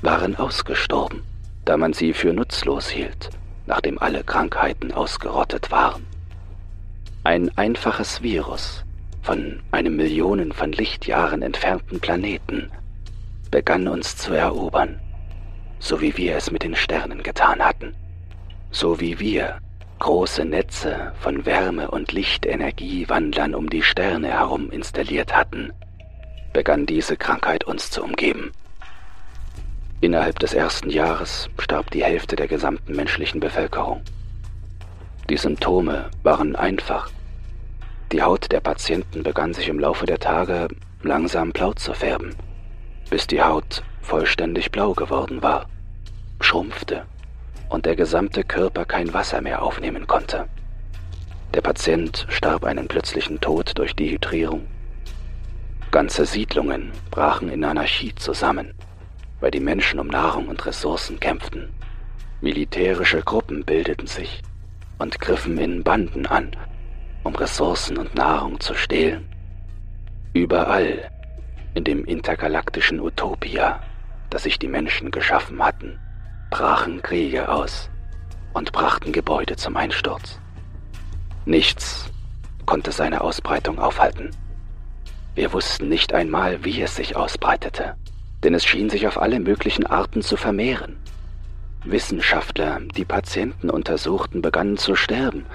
waren 0.00 0.34
ausgestorben, 0.34 1.22
da 1.66 1.76
man 1.76 1.92
sie 1.92 2.14
für 2.14 2.32
nutzlos 2.32 2.88
hielt, 2.88 3.28
nachdem 3.66 3.98
alle 3.98 4.24
Krankheiten 4.24 4.92
ausgerottet 4.92 5.70
waren. 5.70 6.06
Ein 7.22 7.50
einfaches 7.58 8.22
Virus 8.22 8.82
von 9.20 9.60
einem 9.72 9.96
Millionen 9.96 10.52
von 10.52 10.72
Lichtjahren 10.72 11.42
entfernten 11.42 12.00
Planeten 12.00 12.70
begann 13.50 13.88
uns 13.88 14.16
zu 14.16 14.32
erobern, 14.32 15.00
so 15.78 16.00
wie 16.00 16.16
wir 16.16 16.36
es 16.36 16.50
mit 16.50 16.62
den 16.62 16.74
Sternen 16.74 17.22
getan 17.22 17.60
hatten, 17.60 17.94
so 18.70 19.00
wie 19.00 19.18
wir 19.18 19.58
große 19.98 20.44
Netze 20.44 21.12
von 21.20 21.46
Wärme- 21.46 21.90
und 21.90 22.12
Lichtenergiewandlern 22.12 23.54
um 23.54 23.70
die 23.70 23.82
Sterne 23.82 24.28
herum 24.28 24.70
installiert 24.70 25.34
hatten, 25.34 25.72
begann 26.52 26.86
diese 26.86 27.16
Krankheit 27.16 27.64
uns 27.64 27.90
zu 27.90 28.02
umgeben. 28.02 28.52
Innerhalb 30.00 30.38
des 30.38 30.52
ersten 30.52 30.90
Jahres 30.90 31.48
starb 31.58 31.90
die 31.90 32.04
Hälfte 32.04 32.36
der 32.36 32.48
gesamten 32.48 32.94
menschlichen 32.94 33.40
Bevölkerung. 33.40 34.02
Die 35.30 35.38
Symptome 35.38 36.10
waren 36.22 36.54
einfach. 36.54 37.10
Die 38.12 38.22
Haut 38.22 38.52
der 38.52 38.60
Patienten 38.60 39.22
begann 39.22 39.54
sich 39.54 39.68
im 39.68 39.78
Laufe 39.78 40.04
der 40.04 40.18
Tage 40.18 40.68
langsam 41.02 41.52
blau 41.52 41.72
zu 41.72 41.94
färben, 41.94 42.34
bis 43.08 43.26
die 43.26 43.42
Haut 43.42 43.82
vollständig 44.04 44.70
blau 44.70 44.92
geworden 44.92 45.42
war, 45.42 45.66
schrumpfte 46.40 47.04
und 47.68 47.86
der 47.86 47.96
gesamte 47.96 48.44
Körper 48.44 48.84
kein 48.84 49.12
Wasser 49.12 49.40
mehr 49.40 49.62
aufnehmen 49.62 50.06
konnte. 50.06 50.46
Der 51.54 51.60
Patient 51.60 52.26
starb 52.28 52.64
einen 52.64 52.88
plötzlichen 52.88 53.40
Tod 53.40 53.76
durch 53.78 53.94
Dehydrierung. 53.94 54.66
Ganze 55.90 56.26
Siedlungen 56.26 56.92
brachen 57.10 57.48
in 57.48 57.64
Anarchie 57.64 58.14
zusammen, 58.14 58.74
weil 59.40 59.50
die 59.50 59.60
Menschen 59.60 60.00
um 60.00 60.08
Nahrung 60.08 60.48
und 60.48 60.64
Ressourcen 60.66 61.18
kämpften. 61.20 61.70
Militärische 62.40 63.22
Gruppen 63.22 63.64
bildeten 63.64 64.06
sich 64.06 64.42
und 64.98 65.20
griffen 65.20 65.56
in 65.58 65.82
Banden 65.82 66.26
an, 66.26 66.50
um 67.22 67.34
Ressourcen 67.34 67.96
und 67.98 68.14
Nahrung 68.14 68.60
zu 68.60 68.74
stehlen. 68.74 69.28
Überall 70.32 71.10
in 71.74 71.84
dem 71.84 72.04
intergalaktischen 72.04 73.00
Utopia, 73.00 73.80
das 74.34 74.42
sich 74.42 74.58
die 74.58 74.66
Menschen 74.66 75.12
geschaffen 75.12 75.62
hatten, 75.62 75.96
brachen 76.50 77.00
Kriege 77.02 77.48
aus 77.48 77.88
und 78.52 78.72
brachten 78.72 79.12
Gebäude 79.12 79.54
zum 79.54 79.76
Einsturz. 79.76 80.40
Nichts 81.44 82.10
konnte 82.66 82.90
seine 82.90 83.20
Ausbreitung 83.20 83.78
aufhalten. 83.78 84.30
Wir 85.36 85.52
wussten 85.52 85.88
nicht 85.88 86.12
einmal, 86.12 86.64
wie 86.64 86.82
es 86.82 86.96
sich 86.96 87.14
ausbreitete, 87.14 87.94
denn 88.42 88.54
es 88.54 88.64
schien 88.64 88.90
sich 88.90 89.06
auf 89.06 89.22
alle 89.22 89.38
möglichen 89.38 89.86
Arten 89.86 90.20
zu 90.20 90.36
vermehren. 90.36 90.96
Wissenschaftler, 91.84 92.80
die 92.96 93.04
Patienten 93.04 93.70
untersuchten, 93.70 94.42
begannen 94.42 94.78
zu 94.78 94.96
sterben, 94.96 95.46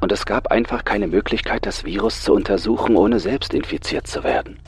und 0.00 0.10
es 0.10 0.26
gab 0.26 0.50
einfach 0.50 0.84
keine 0.84 1.06
Möglichkeit, 1.06 1.66
das 1.66 1.84
Virus 1.84 2.22
zu 2.22 2.32
untersuchen, 2.32 2.96
ohne 2.96 3.20
selbst 3.20 3.54
infiziert 3.54 4.08
zu 4.08 4.24
werden. 4.24 4.58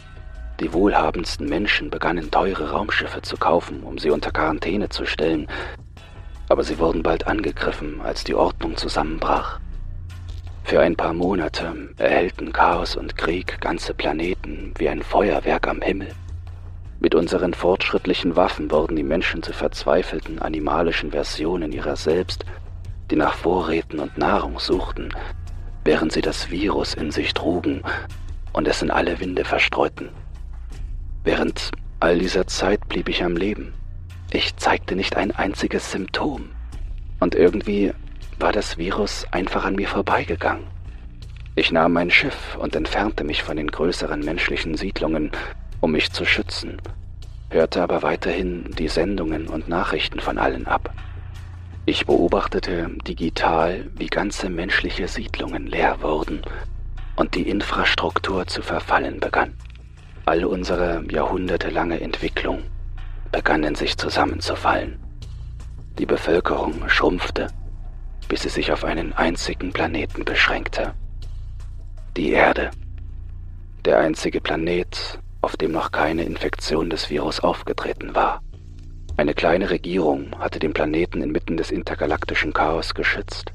Die 0.61 0.75
wohlhabendsten 0.75 1.49
Menschen 1.49 1.89
begannen 1.89 2.31
teure 2.31 2.73
Raumschiffe 2.73 3.23
zu 3.23 3.39
kaufen, 3.39 3.83
um 3.83 3.97
sie 3.97 4.11
unter 4.11 4.31
Quarantäne 4.31 4.91
zu 4.91 5.07
stellen, 5.07 5.49
aber 6.51 6.65
sie 6.65 6.79
wurden 6.79 7.03
bald 7.03 7.27
angegriffen, 7.27 8.03
als 8.03 8.25
die 8.25 8.35
Ordnung 8.35 8.77
zusammenbrach. 8.77 9.59
Für 10.65 10.81
ein 10.81 10.97
paar 10.97 11.15
Monate 11.15 11.89
erhellten 11.97 12.53
Chaos 12.53 12.95
und 12.95 13.17
Krieg 13.17 13.59
ganze 13.63 13.95
Planeten 13.95 14.75
wie 14.77 14.91
ein 14.91 15.03
Feuerwerk 15.03 15.67
am 15.67 15.81
Himmel. 15.81 16.09
Mit 17.01 17.15
unseren 17.15 17.55
fortschrittlichen 17.55 18.37
Waffen 18.37 18.71
wurden 18.71 18.97
die 18.97 19.03
Menschen 19.03 19.43
zu 19.43 19.55
verzweifelten 19.55 20.41
animalischen 20.41 21.13
Versionen 21.13 21.73
ihrer 21.73 21.97
selbst, 21.97 22.45
die 23.11 23.17
nach 23.17 23.33
Vorräten 23.33 23.99
und 23.99 24.19
Nahrung 24.19 24.59
suchten, 24.59 25.15
während 25.85 26.13
sie 26.13 26.21
das 26.21 26.51
Virus 26.51 26.93
in 26.93 27.11
sich 27.11 27.33
trugen 27.33 27.83
und 28.53 28.69
es 28.69 28.83
in 28.83 28.91
alle 28.91 29.19
Winde 29.21 29.45
verstreuten. 29.47 30.11
Während 31.23 31.73
all 32.01 32.19
dieser 32.19 32.47
Zeit 32.47 32.89
blieb 32.89 33.09
ich 33.09 33.23
am 33.23 33.37
Leben. 33.37 33.75
Ich 34.33 34.57
zeigte 34.57 34.97
nicht 34.97 35.17
ein 35.17 35.33
einziges 35.33 35.93
Symptom. 35.93 36.51
Und 37.19 37.35
irgendwie 37.35 37.93
war 38.39 38.53
das 38.53 38.79
Virus 38.79 39.27
einfach 39.31 39.65
an 39.65 39.75
mir 39.75 39.89
vorbeigegangen. 39.89 40.65
Ich 41.57 41.73
nahm 41.73 41.93
mein 41.93 42.11
Schiff 42.11 42.57
und 42.59 42.75
entfernte 42.75 43.25
mich 43.25 43.43
von 43.43 43.59
den 43.59 43.71
größeren 43.71 44.21
menschlichen 44.21 44.77
Siedlungen, 44.77 45.31
um 45.81 45.93
mich 45.93 46.11
zu 46.11 46.25
schützen, 46.25 46.81
hörte 47.51 47.83
aber 47.83 48.03
weiterhin 48.03 48.71
die 48.79 48.89
Sendungen 48.89 49.47
und 49.47 49.69
Nachrichten 49.69 50.21
von 50.21 50.39
allen 50.39 50.67
ab. 50.67 50.95
Ich 51.85 52.07
beobachtete 52.07 52.89
digital, 53.07 53.91
wie 53.97 54.07
ganze 54.07 54.49
menschliche 54.49 55.09
Siedlungen 55.09 55.67
leer 55.67 56.01
wurden 56.01 56.41
und 57.17 57.35
die 57.35 57.49
Infrastruktur 57.49 58.47
zu 58.47 58.63
verfallen 58.63 59.21
begann. 59.21 59.55
All 60.31 60.45
unsere 60.45 61.05
jahrhundertelange 61.11 62.01
Entwicklung 62.01 62.63
begann 63.33 63.65
in 63.65 63.75
sich 63.75 63.99
zusammenzufallen. 63.99 65.01
Die 65.99 66.07
Bevölkerung 66.07 66.89
schrumpfte, 66.89 67.49
bis 68.29 68.43
sie 68.43 68.49
sich 68.49 68.71
auf 68.71 68.85
einen 68.85 69.13
einzigen 69.13 69.73
Planeten 69.73 70.25
beschränkte. 70.25 70.95
Die 72.17 72.31
Erde. 72.31 72.71
Der 73.85 73.99
einzige 73.99 74.41
Planet, 74.41 75.19
auf 75.41 75.57
dem 75.57 75.73
noch 75.73 75.91
keine 75.91 76.23
Infektion 76.23 76.91
des 76.91 77.11
Virus 77.11 77.41
aufgetreten 77.41 78.15
war. 78.15 78.41
Eine 79.17 79.35
kleine 79.35 79.69
Regierung 79.69 80.39
hatte 80.39 80.61
den 80.61 80.73
Planeten 80.73 81.23
inmitten 81.23 81.57
des 81.57 81.73
intergalaktischen 81.73 82.53
Chaos 82.53 82.95
geschützt. 82.95 83.51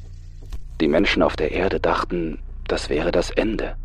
Die 0.82 0.90
Menschen 0.90 1.24
auf 1.24 1.38
der 1.38 1.54
Erde 1.54 1.80
dachten, 1.80 2.40
das 2.68 2.90
wäre 2.90 3.14
das 3.14 3.30
Ende 3.30 3.78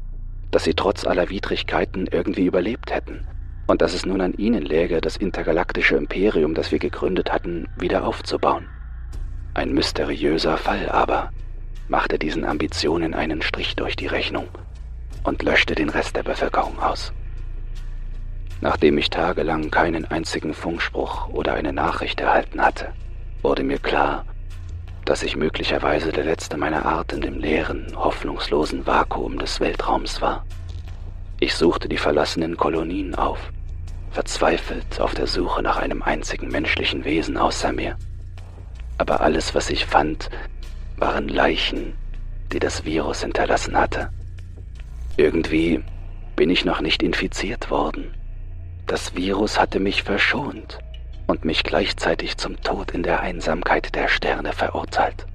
dass 0.51 0.65
sie 0.65 0.75
trotz 0.75 1.07
aller 1.07 1.31
Widrigkeiten 1.31 2.07
irgendwie 2.11 2.47
überlebt 2.47 2.91
hätten 2.91 3.27
und 3.67 3.83
dass 3.83 3.95
es 3.95 4.05
nun 4.05 4.21
an 4.21 4.35
ihnen 4.35 4.63
läge, 4.63 5.01
das 5.01 5.17
intergalaktische 5.17 5.97
Imperium, 5.97 6.55
das 6.55 6.73
wir 6.73 6.81
gegründet 6.81 7.33
hatten, 7.33 7.69
wieder 7.79 8.05
aufzubauen. 8.05 8.67
Ein 9.55 9.73
mysteriöser 9.73 10.57
Fall 10.57 10.89
aber 10.89 11.31
machte 11.89 12.19
diesen 12.19 12.45
Ambitionen 12.45 13.15
einen 13.15 13.43
Strich 13.43 13.77
durch 13.77 13.97
die 13.97 14.09
Rechnung 14.09 14.49
und 15.23 15.43
löschte 15.43 15.75
den 15.75 15.89
Rest 15.89 16.17
der 16.17 16.23
Bevölkerung 16.23 16.79
aus. 16.81 17.13
Nachdem 18.61 18.99
ich 18.99 19.09
tagelang 19.09 19.71
keinen 19.71 20.05
einzigen 20.05 20.53
Funkspruch 20.53 21.29
oder 21.29 21.55
eine 21.55 21.73
Nachricht 21.73 22.21
erhalten 22.21 22.61
hatte, 22.61 22.93
wurde 23.43 23.63
mir 23.63 23.79
klar, 23.79 24.25
dass 25.05 25.23
ich 25.23 25.37
möglicherweise 25.37 26.13
der 26.13 26.25
letzte 26.25 26.57
meiner 26.57 26.85
Art 26.85 27.13
in 27.13 27.21
dem 27.21 27.39
leeren, 27.39 27.93
hoffnungslosen 27.97 28.87
Vakuum 28.87 29.39
des 29.39 29.61
Weltraums 29.61 30.21
war. 30.21 30.45
Ich 31.39 31.55
suchte 31.55 31.89
die 31.89 31.97
verlassenen 31.97 32.57
Kolonien 32.57 33.15
auf, 33.15 33.39
verzweifelt 34.11 35.01
auf 35.01 35.15
der 35.15 35.27
Suche 35.27 35.63
nach 35.63 35.79
einem 35.79 36.03
einzigen 36.03 36.49
menschlichen 36.49 37.05
Wesen 37.05 37.37
außer 37.37 37.73
mir. 37.73 37.97
Aber 38.99 39.21
alles, 39.21 39.55
was 39.55 39.71
ich 39.71 39.87
fand, 39.87 40.31
waren 40.97 41.29
Leichen, 41.29 41.95
die 42.53 42.59
das 42.59 42.85
Virus 42.85 43.23
hinterlassen 43.23 43.77
hatte. 43.77 44.11
Irgendwie 45.17 45.83
bin 46.37 46.51
ich 46.51 46.65
noch 46.65 46.81
nicht 46.81 47.03
infiziert 47.03 47.71
worden. 47.71 48.15
Das 48.87 49.15
Virus 49.15 49.59
hatte 49.59 49.81
mich 49.81 50.03
verschont 50.03 50.79
und 51.31 51.45
mich 51.45 51.63
gleichzeitig 51.63 52.39
zum 52.39 52.61
Tod 52.61 52.91
in 52.91 53.05
der 53.05 53.21
Einsamkeit 53.21 53.95
der 53.95 54.09
Sterne 54.09 54.53
verurteilt. 54.53 55.27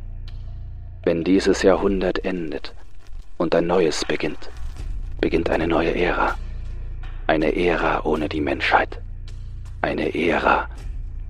Wenn 1.05 1.23
dieses 1.23 1.61
Jahrhundert 1.61 2.25
endet 2.25 2.73
und 3.37 3.55
ein 3.55 3.65
neues 3.65 4.03
beginnt, 4.03 4.49
beginnt 5.21 5.49
eine 5.49 5.69
neue 5.69 5.95
Ära. 5.95 6.35
Eine 7.27 7.55
Ära 7.55 8.03
ohne 8.03 8.27
die 8.27 8.41
Menschheit. 8.41 8.99
Eine 9.81 10.13
Ära, 10.13 10.67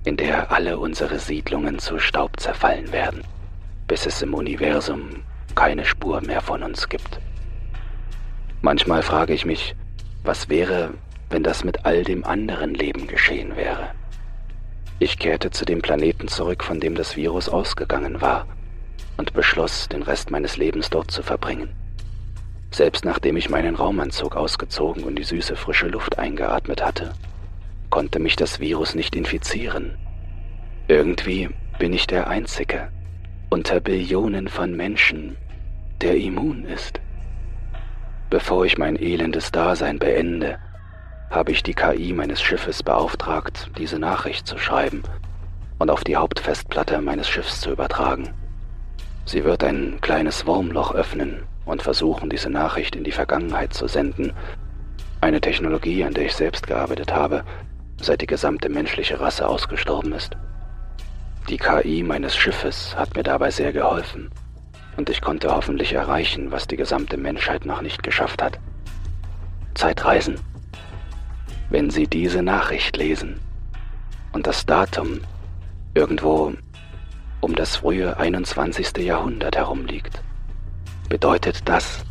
in 0.04 0.16
der 0.16 0.50
alle 0.50 0.78
unsere 0.78 1.20
Siedlungen 1.20 1.78
zu 1.78 2.00
Staub 2.00 2.40
zerfallen 2.40 2.90
werden, 2.90 3.22
bis 3.86 4.04
es 4.04 4.20
im 4.20 4.34
Universum 4.34 5.22
keine 5.54 5.84
Spur 5.84 6.20
mehr 6.22 6.40
von 6.40 6.64
uns 6.64 6.88
gibt. 6.88 7.20
Manchmal 8.62 9.02
frage 9.02 9.32
ich 9.32 9.46
mich, 9.46 9.76
was 10.24 10.48
wäre, 10.48 10.94
wenn 11.30 11.44
das 11.44 11.62
mit 11.62 11.86
all 11.86 12.02
dem 12.02 12.24
anderen 12.24 12.74
Leben 12.74 13.06
geschehen 13.06 13.54
wäre. 13.54 13.90
Ich 14.98 15.18
kehrte 15.18 15.50
zu 15.50 15.64
dem 15.64 15.82
Planeten 15.82 16.26
zurück, 16.28 16.64
von 16.64 16.80
dem 16.80 16.94
das 16.94 17.16
Virus 17.16 17.48
ausgegangen 17.48 18.22
war, 18.22 18.46
und 19.18 19.34
beschloss, 19.34 19.88
den 19.88 20.02
Rest 20.02 20.30
meines 20.30 20.56
Lebens 20.56 20.88
dort 20.88 21.10
zu 21.10 21.22
verbringen. 21.22 21.68
Selbst 22.70 23.04
nachdem 23.04 23.36
ich 23.36 23.50
meinen 23.50 23.74
Raumanzug 23.74 24.36
ausgezogen 24.36 25.04
und 25.04 25.16
die 25.16 25.24
süße 25.24 25.56
frische 25.56 25.88
Luft 25.88 26.18
eingeatmet 26.18 26.84
hatte, 26.84 27.12
konnte 27.90 28.18
mich 28.18 28.36
das 28.36 28.58
Virus 28.58 28.94
nicht 28.94 29.14
infizieren. 29.14 29.96
Irgendwie 30.88 31.50
bin 31.78 31.92
ich 31.92 32.06
der 32.06 32.28
Einzige 32.28 32.88
unter 33.50 33.80
Billionen 33.80 34.48
von 34.48 34.74
Menschen, 34.74 35.36
der 36.00 36.16
immun 36.16 36.64
ist. 36.64 37.00
Bevor 38.28 38.64
ich 38.64 38.76
mein 38.76 38.96
elendes 38.96 39.52
Dasein 39.52 39.98
beende, 39.98 40.58
habe 41.30 41.52
ich 41.52 41.62
die 41.62 41.74
KI 41.74 42.12
meines 42.12 42.40
Schiffes 42.42 42.82
beauftragt, 42.82 43.70
diese 43.78 43.98
Nachricht 43.98 44.46
zu 44.46 44.58
schreiben 44.58 45.02
und 45.78 45.90
auf 45.90 46.04
die 46.04 46.16
Hauptfestplatte 46.16 47.00
meines 47.00 47.28
Schiffs 47.28 47.60
zu 47.60 47.70
übertragen. 47.70 48.32
Sie 49.24 49.44
wird 49.44 49.64
ein 49.64 50.00
kleines 50.00 50.46
Wurmloch 50.46 50.94
öffnen 50.94 51.42
und 51.64 51.82
versuchen, 51.82 52.30
diese 52.30 52.48
Nachricht 52.48 52.94
in 52.94 53.04
die 53.04 53.12
Vergangenheit 53.12 53.74
zu 53.74 53.88
senden, 53.88 54.32
eine 55.20 55.40
Technologie, 55.40 56.04
an 56.04 56.14
der 56.14 56.26
ich 56.26 56.34
selbst 56.34 56.66
gearbeitet 56.66 57.12
habe, 57.12 57.44
seit 58.00 58.20
die 58.20 58.26
gesamte 58.26 58.68
menschliche 58.68 59.18
Rasse 59.20 59.48
ausgestorben 59.48 60.12
ist. 60.12 60.36
Die 61.48 61.58
KI 61.58 62.02
meines 62.02 62.36
Schiffes 62.36 62.96
hat 62.96 63.16
mir 63.16 63.22
dabei 63.22 63.50
sehr 63.50 63.72
geholfen 63.72 64.30
und 64.96 65.10
ich 65.10 65.20
konnte 65.20 65.54
hoffentlich 65.54 65.92
erreichen, 65.92 66.50
was 66.50 66.66
die 66.66 66.76
gesamte 66.76 67.16
Menschheit 67.16 67.66
noch 67.66 67.82
nicht 67.82 68.02
geschafft 68.02 68.42
hat. 68.42 68.58
Zeitreisen. 69.74 70.36
Wenn 71.76 71.90
Sie 71.90 72.06
diese 72.06 72.42
Nachricht 72.42 72.96
lesen 72.96 73.38
und 74.32 74.46
das 74.46 74.64
Datum 74.64 75.20
irgendwo 75.92 76.54
um 77.42 77.54
das 77.54 77.76
frühe 77.76 78.16
21. 78.16 78.96
Jahrhundert 79.04 79.56
herum 79.56 79.84
liegt, 79.84 80.22
bedeutet 81.10 81.68
das, 81.68 82.02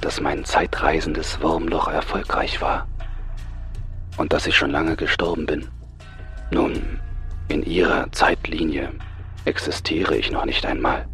dass 0.00 0.20
mein 0.20 0.44
zeitreisendes 0.44 1.40
Wurmloch 1.42 1.88
erfolgreich 1.88 2.60
war 2.60 2.86
und 4.18 4.32
dass 4.32 4.46
ich 4.46 4.54
schon 4.54 4.70
lange 4.70 4.94
gestorben 4.94 5.46
bin. 5.46 5.66
Nun, 6.52 7.00
in 7.48 7.64
Ihrer 7.64 8.12
Zeitlinie 8.12 8.92
existiere 9.44 10.16
ich 10.16 10.30
noch 10.30 10.44
nicht 10.44 10.64
einmal. 10.64 11.08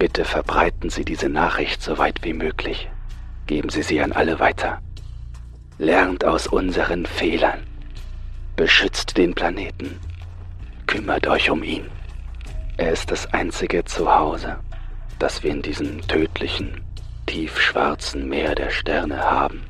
Bitte 0.00 0.24
verbreiten 0.24 0.90
Sie 0.90 1.04
diese 1.04 1.28
Nachricht 1.28 1.80
so 1.80 1.98
weit 1.98 2.24
wie 2.24 2.32
möglich. 2.32 2.90
Geben 3.46 3.68
Sie 3.68 3.84
sie 3.84 4.00
an 4.00 4.10
alle 4.10 4.40
weiter. 4.40 4.80
Lernt 5.78 6.24
aus 6.24 6.46
unseren 6.46 7.04
Fehlern. 7.04 7.58
Beschützt 8.54 9.16
den 9.16 9.34
Planeten. 9.34 9.98
Kümmert 10.86 11.26
euch 11.26 11.50
um 11.50 11.64
ihn. 11.64 11.86
Er 12.76 12.92
ist 12.92 13.10
das 13.10 13.26
einzige 13.32 13.84
Zuhause, 13.84 14.56
das 15.18 15.42
wir 15.42 15.50
in 15.50 15.62
diesem 15.62 16.00
tödlichen, 16.06 16.80
tiefschwarzen 17.26 18.28
Meer 18.28 18.54
der 18.54 18.70
Sterne 18.70 19.18
haben. 19.18 19.62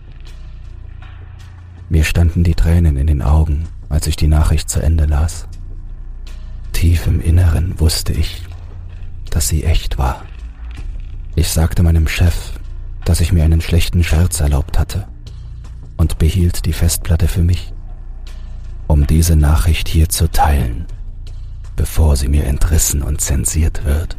Mir 1.89 2.05
standen 2.05 2.45
die 2.45 2.55
Tränen 2.55 2.99
in 2.99 3.07
den 3.07 3.23
Augen, 3.23 3.67
als 3.89 4.07
ich 4.07 4.17
die 4.17 4.29
Nachricht 4.29 4.69
zu 4.69 4.81
Ende 4.81 5.07
las. 5.07 5.49
Tief 6.75 7.07
im 7.07 7.23
Inneren 7.23 7.81
wusste 7.81 8.13
ich, 8.13 8.43
dass 9.31 9.49
sie 9.49 9.65
echt 9.65 9.97
war. 9.97 10.23
Ich 11.35 11.49
sagte 11.49 11.83
meinem 11.83 12.09
Chef, 12.09 12.53
dass 13.07 13.23
ich 13.23 13.33
mir 13.33 13.45
einen 13.45 13.63
schlechten 13.63 14.05
Scherz 14.05 14.41
erlaubt 14.41 14.79
hatte 14.79 15.07
und 16.05 16.19
behielt 16.19 16.67
die 16.67 16.75
Festplatte 16.75 17.29
für 17.29 17.43
mich, 17.43 17.73
um 18.87 19.07
diese 19.07 19.37
Nachricht 19.37 19.89
hier 19.89 20.11
zu 20.11 20.31
teilen, 20.31 20.85
bevor 21.77 22.17
sie 22.17 22.29
mir 22.29 22.45
entrissen 22.45 23.01
und 23.01 23.23
zensiert 23.23 23.87
wird. 23.87 24.19